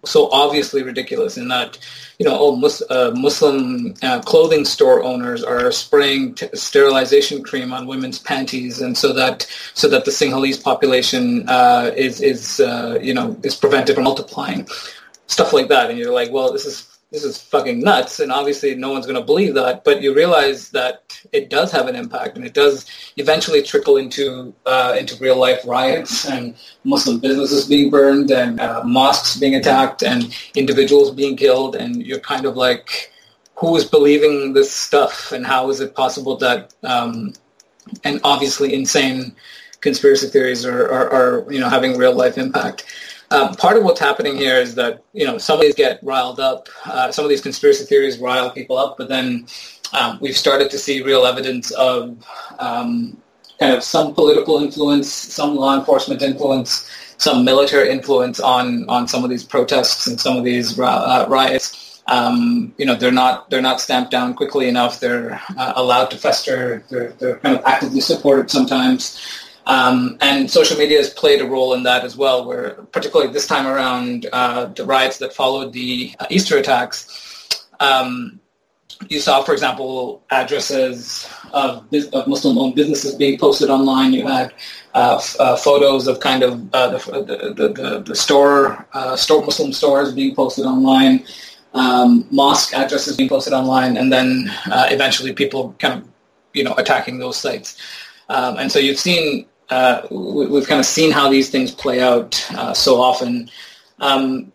[0.05, 1.77] so obviously ridiculous in that,
[2.19, 7.73] you know, oh, Mus- uh, Muslim uh, clothing store owners are spraying t- sterilization cream
[7.73, 12.99] on women's panties, and so that so that the Sinhalese population uh, is is uh,
[13.01, 14.67] you know is prevented from multiplying,
[15.27, 15.89] stuff like that.
[15.89, 19.19] And you're like, well, this is this is fucking nuts, and obviously no one's going
[19.19, 19.83] to believe that.
[19.83, 24.51] But you realize that it does have an impact, and it does eventually trickle into
[24.65, 30.01] uh, into real life riots and Muslim businesses being burned and uh, mosques being attacked
[30.01, 33.11] and individuals being killed, and you're kind of like,
[33.57, 37.31] who is believing this stuff, and how is it possible that, um,
[38.03, 39.35] and obviously insane
[39.81, 42.85] conspiracy theories are, are, are you know having real life impact.
[43.33, 46.39] Um, part of what's happening here is that you know some of these get riled
[46.39, 46.69] up.
[46.85, 49.47] Uh, some of these conspiracy theories rile people up, but then
[49.91, 52.23] um, we've started to see real evidence of
[52.59, 53.17] um,
[53.59, 59.23] kind of some political influence, some law enforcement influence, some military influence on on some
[59.23, 62.03] of these protests and some of these uh, riots.
[62.05, 64.99] Um, you know, they're not they're not stamped down quickly enough.
[64.99, 66.83] They're uh, allowed to fester.
[66.89, 69.19] They're they're kind of actively supported sometimes.
[69.65, 73.47] Um, and social media has played a role in that as well, where particularly this
[73.47, 78.39] time around, uh, the riots that followed the uh, Easter attacks, um,
[79.09, 84.13] you saw, for example, addresses of, of Muslim-owned businesses being posted online.
[84.13, 84.53] You had
[84.93, 89.43] uh, f- uh, photos of kind of uh, the, the, the, the, store, uh, store
[89.43, 91.25] Muslim stores being posted online,
[91.73, 96.07] um, mosque addresses being posted online, and then eventually people kind of,
[96.53, 97.77] you know, attacking those sites.
[98.29, 102.01] Um, and so you've seen uh, we, have kind of seen how these things play
[102.01, 103.49] out uh, so often.
[103.99, 104.51] Um,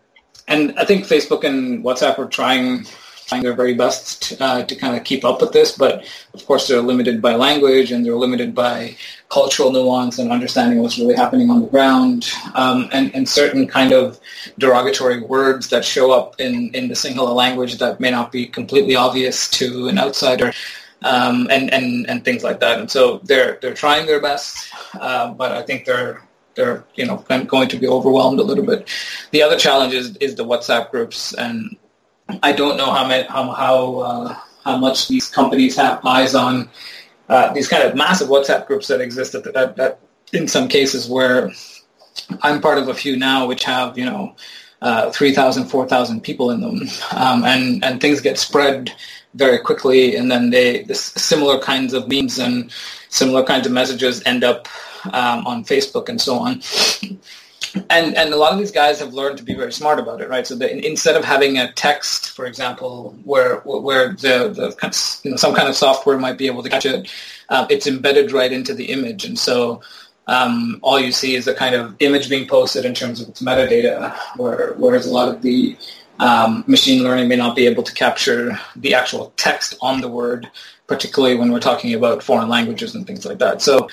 [0.47, 2.85] and I think Facebook and WhatsApp are trying
[3.29, 6.67] trying their very best uh, to kind of keep up with this, but of course
[6.67, 8.97] they're limited by language and they're limited by
[9.29, 13.91] cultural nuance and understanding what's really happening on the ground, um, and, and certain kind
[13.93, 14.19] of
[14.57, 18.95] derogatory words that show up in, in the Sinhala language that may not be completely
[18.95, 20.51] obvious to an outsider
[21.03, 22.79] um, and, and, and things like that.
[22.79, 26.21] And so they're, they're trying their best, uh, but I think they're,
[26.55, 28.89] they're, you know, going to be overwhelmed a little bit.
[29.31, 31.33] The other challenge is, is the WhatsApp groups.
[31.33, 31.77] And
[32.43, 36.69] I don't know how, many, how, how, uh, how much these companies have eyes on
[37.29, 39.99] uh, these kind of massive WhatsApp groups that exist at, the, at, at,
[40.33, 41.51] in some cases where
[42.41, 44.35] I'm part of a few now which have, you know,
[44.81, 46.81] uh, 3,000, 4,000 people in them.
[47.11, 48.91] Um, and, and things get spread
[49.33, 52.71] very quickly, and then they this similar kinds of memes and
[53.09, 54.67] similar kinds of messages end up
[55.05, 56.61] um, on Facebook and so on.
[57.91, 60.29] And and a lot of these guys have learned to be very smart about it,
[60.29, 60.47] right?
[60.47, 65.37] So that instead of having a text, for example, where where the the you know,
[65.37, 67.11] some kind of software might be able to catch it,
[67.49, 69.81] um, it's embedded right into the image, and so
[70.29, 73.41] um, all you see is a kind of image being posted in terms of its
[73.41, 75.75] metadata, where, whereas a lot of the
[76.19, 80.49] um, machine learning may not be able to capture the actual text on the word,
[80.87, 83.61] particularly when we're talking about foreign languages and things like that.
[83.61, 83.87] So,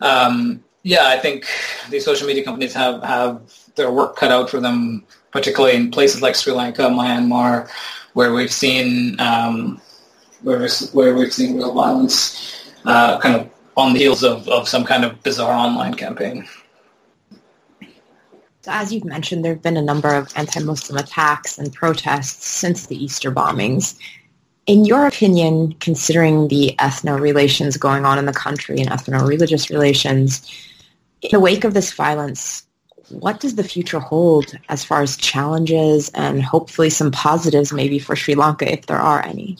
[0.00, 1.46] um, yeah, I think
[1.90, 3.40] these social media companies have, have
[3.76, 7.68] their work cut out for them, particularly in places like Sri Lanka, Myanmar,
[8.14, 9.80] where we've seen um,
[10.42, 14.84] where where we're seeing real violence, uh, kind of on the heels of, of some
[14.84, 16.48] kind of bizarre online campaign.
[18.62, 22.86] So as you've mentioned, there have been a number of anti-Muslim attacks and protests since
[22.86, 23.98] the Easter bombings.
[24.66, 30.46] In your opinion, considering the ethno-relations going on in the country and ethno-religious relations,
[31.22, 32.66] in the wake of this violence,
[33.08, 38.14] what does the future hold as far as challenges and hopefully some positives maybe for
[38.14, 39.56] Sri Lanka if there are any?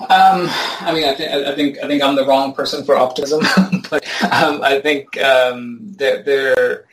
[0.00, 0.48] Um,
[0.80, 3.40] I mean, I, th- I, think I think I'm the wrong person for optimism,
[3.90, 6.86] but um, I think um, there there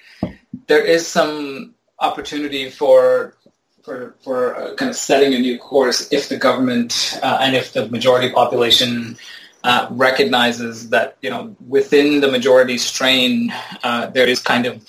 [0.67, 3.35] there is some opportunity for
[3.83, 7.73] for for uh, kind of setting a new course if the government uh, and if
[7.73, 9.17] the majority population
[9.63, 13.51] uh, recognizes that you know within the majority strain
[13.83, 14.83] uh, there is kind of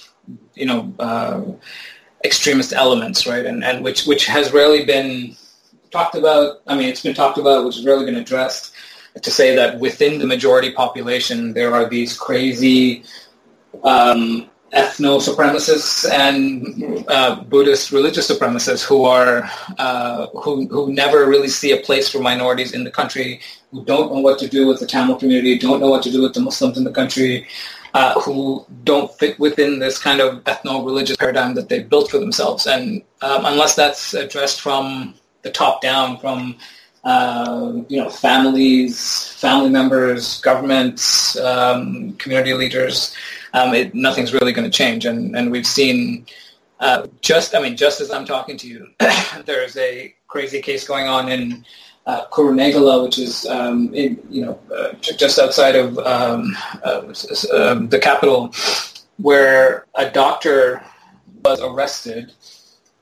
[0.54, 1.40] you know uh,
[2.24, 5.36] extremist elements, right, and and which which has rarely been
[5.90, 6.60] talked about.
[6.66, 8.74] I mean, it's been talked about, which has really been addressed.
[9.22, 13.02] To say that within the majority population, there are these crazy
[13.82, 21.48] um, ethno supremacists and uh, Buddhist religious supremacists who are uh, who who never really
[21.48, 23.40] see a place for minorities in the country,
[23.70, 26.22] who don't know what to do with the Tamil community, don't know what to do
[26.22, 27.46] with the Muslims in the country,
[27.94, 32.66] uh, who don't fit within this kind of ethno-religious paradigm that they've built for themselves.
[32.66, 36.56] And um, unless that's addressed from the top down from
[37.09, 43.14] uh, you know families, family members, governments, um, community leaders.
[43.54, 46.26] Um, it, nothing's really going to change, and and we've seen.
[46.80, 48.86] Uh, just, I mean, just as I'm talking to you,
[49.46, 51.64] there's a crazy case going on in
[52.06, 56.54] uh, Kurunegala, which is um, in, you know uh, just outside of um,
[56.84, 57.02] uh,
[57.54, 58.52] um, the capital,
[59.16, 60.84] where a doctor
[61.42, 62.32] was arrested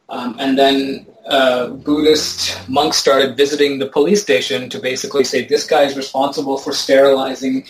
[0.09, 5.67] um, and then uh, Buddhist monks started visiting the police station to basically say this
[5.67, 7.67] guy is responsible for sterilizing,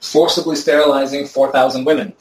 [0.00, 2.12] forcibly sterilizing 4,000 women.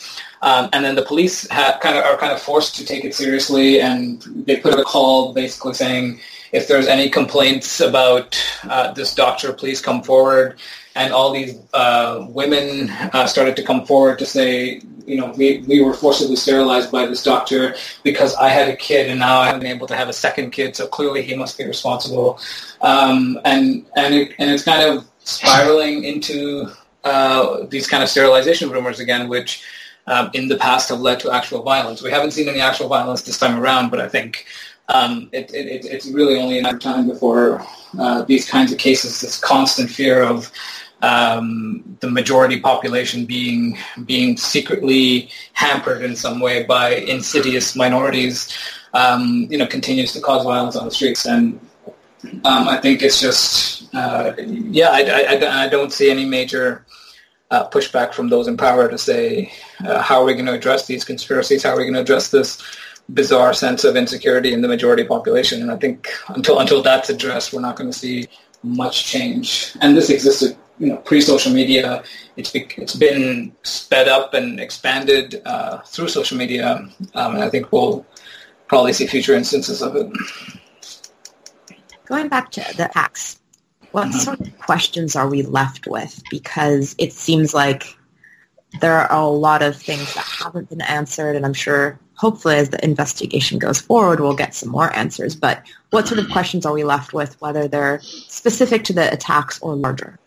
[0.42, 3.16] Um, and then the police ha- kind of are kind of forced to take it
[3.16, 6.20] seriously, and they put out a call basically saying,
[6.52, 10.60] if there's any complaints about uh, this doctor, please come forward.
[10.96, 15.60] And all these uh, women uh, started to come forward to say, you know, we,
[15.68, 19.48] we were forcibly sterilized by this doctor because I had a kid and now I
[19.48, 22.40] haven't able to have a second kid, so clearly he must be responsible.
[22.82, 26.68] Um, and and it, and it's kind of spiraling into
[27.04, 29.64] uh, these kind of sterilization rumors again, which
[30.08, 32.02] um, in the past have led to actual violence.
[32.02, 34.46] We haven't seen any actual violence this time around, but I think
[34.90, 37.66] um, it, it, it's really only a matter of time before
[37.98, 40.52] uh, these kinds of cases, this constant fear of
[41.06, 48.58] um, the majority population being being secretly hampered in some way by insidious minorities,
[48.94, 51.26] um, you know, continues to cause violence on the streets.
[51.28, 51.60] And
[52.44, 56.84] um, I think it's just, uh, yeah, I, I, I, don't see any major
[57.52, 59.54] uh, pushback from those in power to say,
[59.86, 61.62] uh, how are we going to address these conspiracies?
[61.62, 62.60] How are we going to address this
[63.14, 65.62] bizarre sense of insecurity in the majority population?
[65.62, 68.28] And I think until until that's addressed, we're not going to see
[68.64, 69.76] much change.
[69.82, 72.04] And this existed you know, pre-social media,
[72.36, 77.72] it's it's been sped up and expanded uh, through social media, um, and I think
[77.72, 78.06] we'll
[78.68, 80.12] probably see future instances of it.
[82.06, 83.40] Going back to the acts,
[83.92, 84.18] what mm-hmm.
[84.20, 86.22] sort of questions are we left with?
[86.30, 87.96] Because it seems like
[88.82, 92.70] there are a lot of things that haven't been answered, and I'm sure hopefully as
[92.70, 95.36] the investigation goes forward, we'll get some more answers.
[95.36, 99.60] But what sort of questions are we left with, whether they're specific to the attacks
[99.62, 100.20] or larger?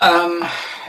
[0.00, 0.44] Um,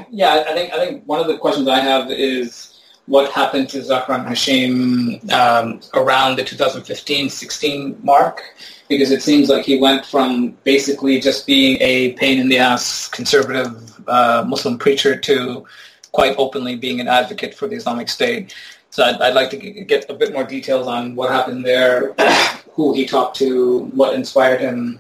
[0.10, 3.80] yeah, I think I think one of the questions I have is what happened to
[3.80, 8.44] Zahran Hashim um, around the 2015-16 mark,
[8.90, 13.08] because it seems like he went from basically just being a pain in the ass
[13.08, 15.66] conservative uh, Muslim preacher to
[16.12, 18.54] quite openly being an advocate for the Islamic State.
[18.90, 22.14] So I'd, I'd like to get a bit more details on what happened there,
[22.72, 25.00] who he talked to, what inspired him.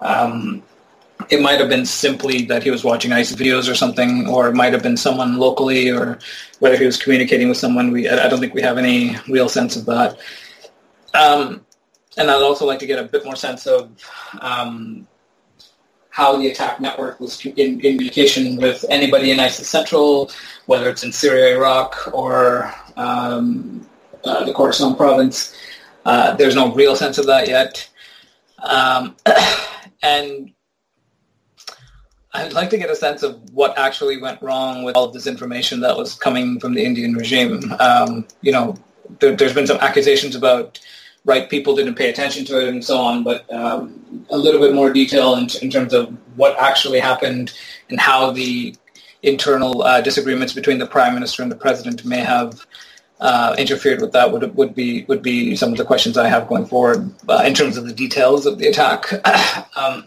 [0.00, 0.62] Um,
[1.28, 4.54] it might have been simply that he was watching ISIS videos or something, or it
[4.54, 6.18] might have been someone locally, or
[6.60, 7.90] whether he was communicating with someone.
[7.90, 10.18] We I don't think we have any real sense of that.
[11.14, 11.64] Um,
[12.16, 13.90] and I'd also like to get a bit more sense of
[14.40, 15.06] um,
[16.10, 20.30] how the attack network was in, in, communication with anybody in ISIS Central,
[20.66, 23.86] whether it's in Syria, Iraq, or um,
[24.24, 25.54] uh, the Khorasan province.
[26.06, 27.88] Uh, there's no real sense of that yet.
[28.62, 29.16] Um,
[30.02, 30.52] and
[32.36, 35.26] I'd like to get a sense of what actually went wrong with all of this
[35.26, 37.72] information that was coming from the Indian regime.
[37.80, 38.76] Um, you know,
[39.20, 40.78] there, has been some accusations about
[41.24, 44.74] right people didn't pay attention to it and so on, but um, a little bit
[44.74, 47.52] more detail in, in, terms of what actually happened
[47.90, 48.74] and how the
[49.22, 52.66] internal uh, disagreements between the prime minister and the president may have
[53.18, 56.46] uh, interfered with that would would be would be some of the questions I have
[56.48, 59.10] going forward uh, in terms of the details of the attack.
[59.76, 60.06] um,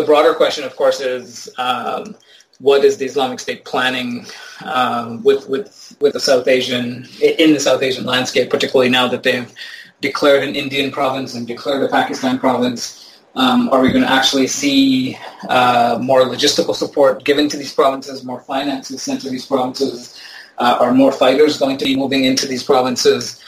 [0.00, 2.16] the broader question, of course, is um,
[2.58, 4.26] what is the Islamic State planning
[4.64, 9.22] um, with with with the South Asian in the South Asian landscape, particularly now that
[9.22, 9.52] they've
[10.00, 13.06] declared an Indian province and declared a Pakistan province.
[13.36, 15.16] Um, are we going to actually see
[15.48, 20.18] uh, more logistical support given to these provinces, more finances sent to these provinces?
[20.58, 23.40] Uh, are more fighters going to be moving into these provinces?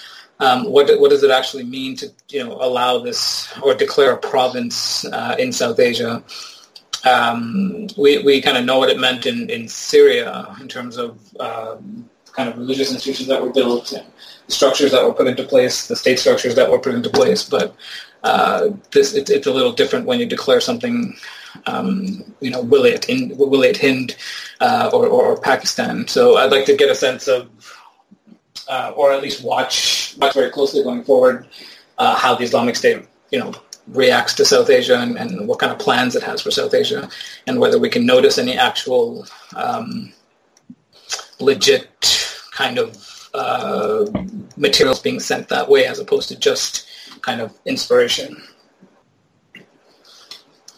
[0.43, 3.23] Um, what, what does it actually mean to you know allow this
[3.63, 6.23] or declare a province uh, in South Asia?
[7.05, 11.11] Um, we we kind of know what it meant in, in Syria in terms of
[11.39, 14.07] um, kind of religious institutions that were built and
[14.49, 17.49] structures that were put into place, the state structures that were put into place.
[17.49, 17.77] But
[18.25, 21.17] uh, this it, it's a little different when you declare something,
[21.67, 24.17] um, you know, Wilayat in Wilayat Hind
[24.61, 26.09] uh, or, or Pakistan.
[26.09, 27.49] So I'd like to get a sense of,
[28.73, 31.47] uh, or at least watch watch very closely going forward,
[31.99, 33.53] uh, how the Islamic State, you know,
[33.89, 37.09] reacts to South Asia and, and, what kind of plans it has for South Asia,
[37.47, 40.13] and whether we can notice any actual um,
[41.39, 41.87] legit
[42.53, 44.07] kind of uh,
[44.57, 46.89] materials being sent that way as opposed to just
[47.21, 48.43] kind of inspiration.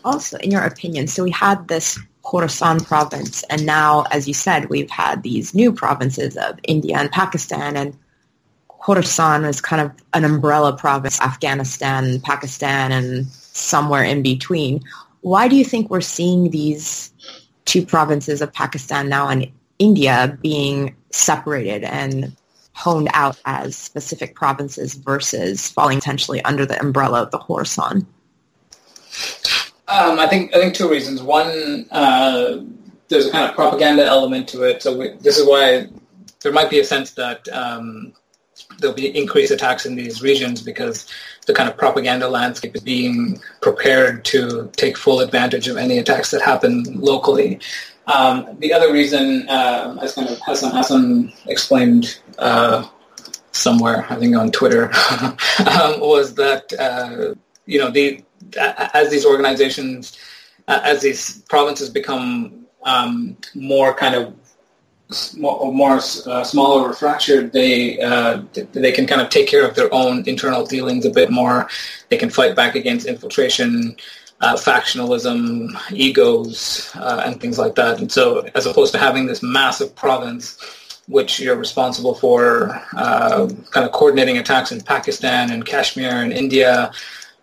[0.05, 4.71] Also, in your opinion, so we had this Khorasan province, and now, as you said,
[4.71, 7.97] we've had these new provinces of India and Pakistan, and
[8.69, 14.81] Khorasan is kind of an umbrella province, Afghanistan, Pakistan, and somewhere in between.
[15.21, 17.13] Why do you think we're seeing these
[17.65, 22.37] two provinces of Pakistan now and India being separated and
[22.73, 28.07] honed out as specific provinces versus falling potentially under the umbrella of the Khorasan?
[29.87, 31.23] Um, I think I think two reasons.
[31.23, 32.59] One, uh,
[33.09, 34.83] there's a kind of propaganda element to it.
[34.83, 35.89] So we, this is why
[36.43, 38.15] there might be a sense that um,
[38.79, 41.07] there'll be increased attacks in these regions because
[41.47, 46.31] the kind of propaganda landscape is being prepared to take full advantage of any attacks
[46.31, 47.61] that happen locally.
[48.07, 52.87] Um, the other reason, uh, as kind of Hassan Hassan explained uh,
[53.53, 54.85] somewhere, I think on Twitter,
[55.21, 57.35] um, was that uh,
[57.67, 58.23] you know the
[58.57, 60.19] as these organizations,
[60.69, 64.35] as these provinces become um, more kind of
[65.37, 65.97] more, more
[66.27, 68.43] uh, smaller or fractured, they uh,
[68.73, 71.69] they can kind of take care of their own internal dealings a bit more.
[72.09, 73.97] They can fight back against infiltration
[74.41, 77.99] uh, factionalism, egos, uh, and things like that.
[77.99, 80.59] And so, as opposed to having this massive province,
[81.07, 86.93] which you're responsible for uh, kind of coordinating attacks in Pakistan and Kashmir and India,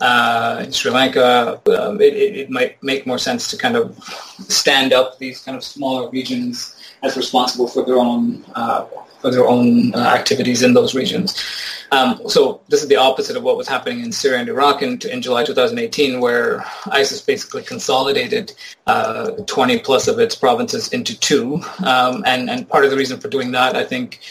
[0.01, 3.97] uh, in Sri Lanka, um, it, it, might make more sense to kind of
[4.47, 8.85] stand up these kind of smaller regions as responsible for their own uh,
[9.21, 11.39] for their own uh, activities in those regions.
[11.91, 14.99] Um, so this is the opposite of what was happening in Syria and Iraq in,
[15.11, 18.53] in July 2018, where ISIS basically consolidated
[18.87, 21.61] uh, 20 plus of its provinces into two.
[21.85, 24.21] Um, and, and part of the reason for doing that, I think,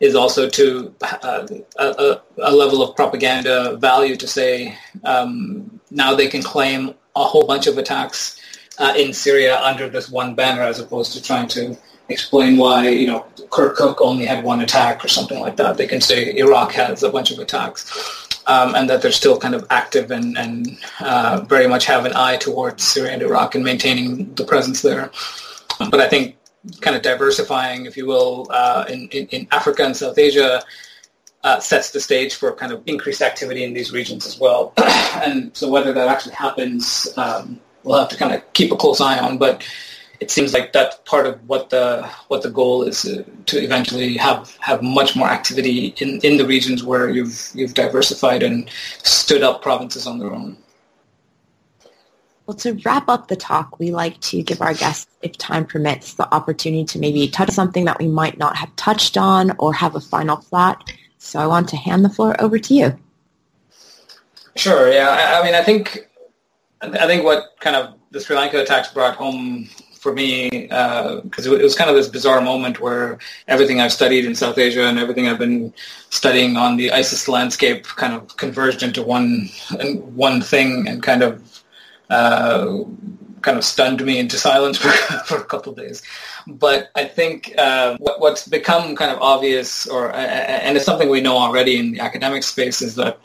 [0.00, 1.46] is also to uh,
[1.76, 7.46] a, a, level of propaganda value to say um, now they can claim a whole
[7.46, 8.40] bunch of attacks
[8.78, 11.76] uh, in Syria under this one banner as opposed to trying to
[12.08, 15.76] explain why, you know, Kirkuk only had one attack or something like that.
[15.76, 18.26] They can say Iraq has a bunch of attacks.
[18.46, 22.12] Um, and that they're still kind of active and, and uh, very much have an
[22.16, 25.12] eye towards Syria and Iraq and maintaining the presence there.
[25.78, 26.36] But I think
[26.80, 30.62] kind of diversifying, if you will, uh, in, in, in, Africa and South Asia
[31.42, 34.72] uh, sets the stage for kind of increased activity in these regions as well.
[35.24, 39.00] and so whether that actually happens, um, we'll have to kind of keep a close
[39.00, 39.38] eye on.
[39.38, 39.66] But
[40.20, 44.16] it seems like that's part of what the what the goal is uh, to eventually
[44.18, 48.68] have have much more activity in, in the regions where you've you've diversified and
[49.02, 50.58] stood up provinces on their own.
[52.50, 56.14] Well, to wrap up the talk, we like to give our guests, if time permits,
[56.14, 59.94] the opportunity to maybe touch something that we might not have touched on or have
[59.94, 60.92] a final thought.
[61.18, 62.98] So I want to hand the floor over to you.
[64.56, 64.90] Sure.
[64.90, 65.10] Yeah.
[65.10, 66.08] I, I mean, I think
[66.82, 71.54] I think what kind of the Sri Lanka attacks brought home for me because uh,
[71.54, 74.98] it was kind of this bizarre moment where everything I've studied in South Asia and
[74.98, 75.72] everything I've been
[76.08, 79.50] studying on the ISIS landscape kind of converged into one
[80.16, 81.59] one thing and kind of
[82.10, 82.84] uh,
[83.42, 84.90] kind of stunned me into silence for,
[85.24, 86.02] for a couple days.
[86.46, 91.20] But I think uh, what, what's become kind of obvious, or and it's something we
[91.20, 93.18] know already in the academic space, is that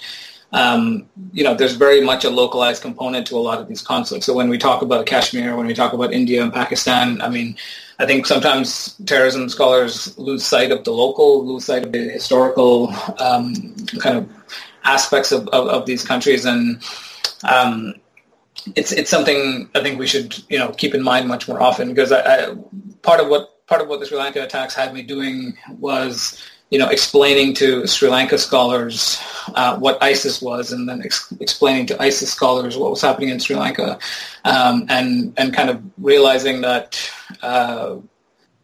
[0.52, 4.26] um, you know, there's very much a localized component to a lot of these conflicts.
[4.26, 7.58] So when we talk about Kashmir, when we talk about India and Pakistan, I mean,
[8.00, 12.94] I think sometimes terrorism scholars lose sight of the local, lose sight of the historical
[13.20, 14.30] um, kind of
[14.86, 16.82] aspects of, of, of, these countries, and
[17.44, 17.96] um,
[18.76, 21.90] it's it's something I think we should you know keep in mind much more often
[21.90, 22.56] because I, I,
[23.02, 26.42] part of what part of what the Sri Lanka attacks had me doing was
[26.72, 29.22] you know, explaining to Sri Lanka scholars
[29.54, 33.40] uh, what ISIS was, and then ex- explaining to ISIS scholars what was happening in
[33.40, 34.00] Sri Lanka,
[34.46, 37.10] um, and and kind of realizing that
[37.44, 37.98] uh,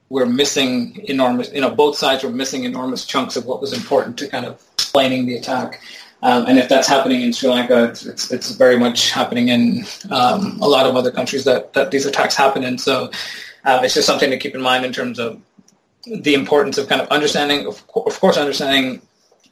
[0.10, 4.18] we're missing enormous, you know, both sides were missing enormous chunks of what was important
[4.18, 5.82] to kind of explaining the attack.
[6.24, 9.86] Um, and if that's happening in Sri Lanka, it's, it's, it's very much happening in
[10.12, 12.78] um, a lot of other countries that, that these attacks happen in.
[12.78, 13.10] So
[13.66, 15.42] uh, it's just something to keep in mind in terms of
[16.06, 19.02] the importance of kind of understanding, of, of course, understanding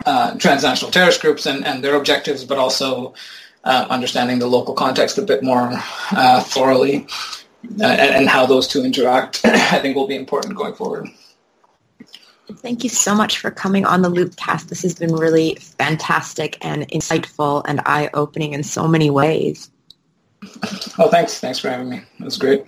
[0.06, 3.14] uh, transnational terrorist groups and, and their objectives, but also
[3.64, 5.70] uh, understanding the local context a bit more
[6.12, 7.06] uh, thoroughly
[7.80, 11.10] uh, and, and, how those two interact, I think will be important going forward.
[12.56, 14.68] Thank you so much for coming on the Loopcast.
[14.68, 19.70] This has been really fantastic and insightful and eye-opening in so many ways.
[20.98, 21.40] Oh, thanks.
[21.40, 22.02] Thanks for having me.
[22.20, 22.66] It was great.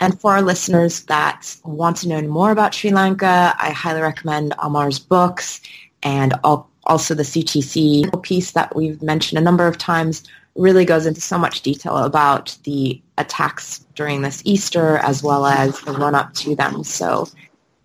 [0.00, 4.54] And for our listeners that want to know more about Sri Lanka, I highly recommend
[4.58, 5.60] Amar's books
[6.02, 10.24] and also the CTC piece that we've mentioned a number of times
[10.56, 15.78] really goes into so much detail about the attacks during this Easter as well as
[15.82, 16.82] the run-up to them.
[16.82, 17.28] So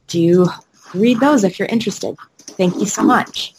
[0.07, 0.47] do
[0.99, 2.15] read those if you're interested.
[2.57, 3.54] Thank you so much.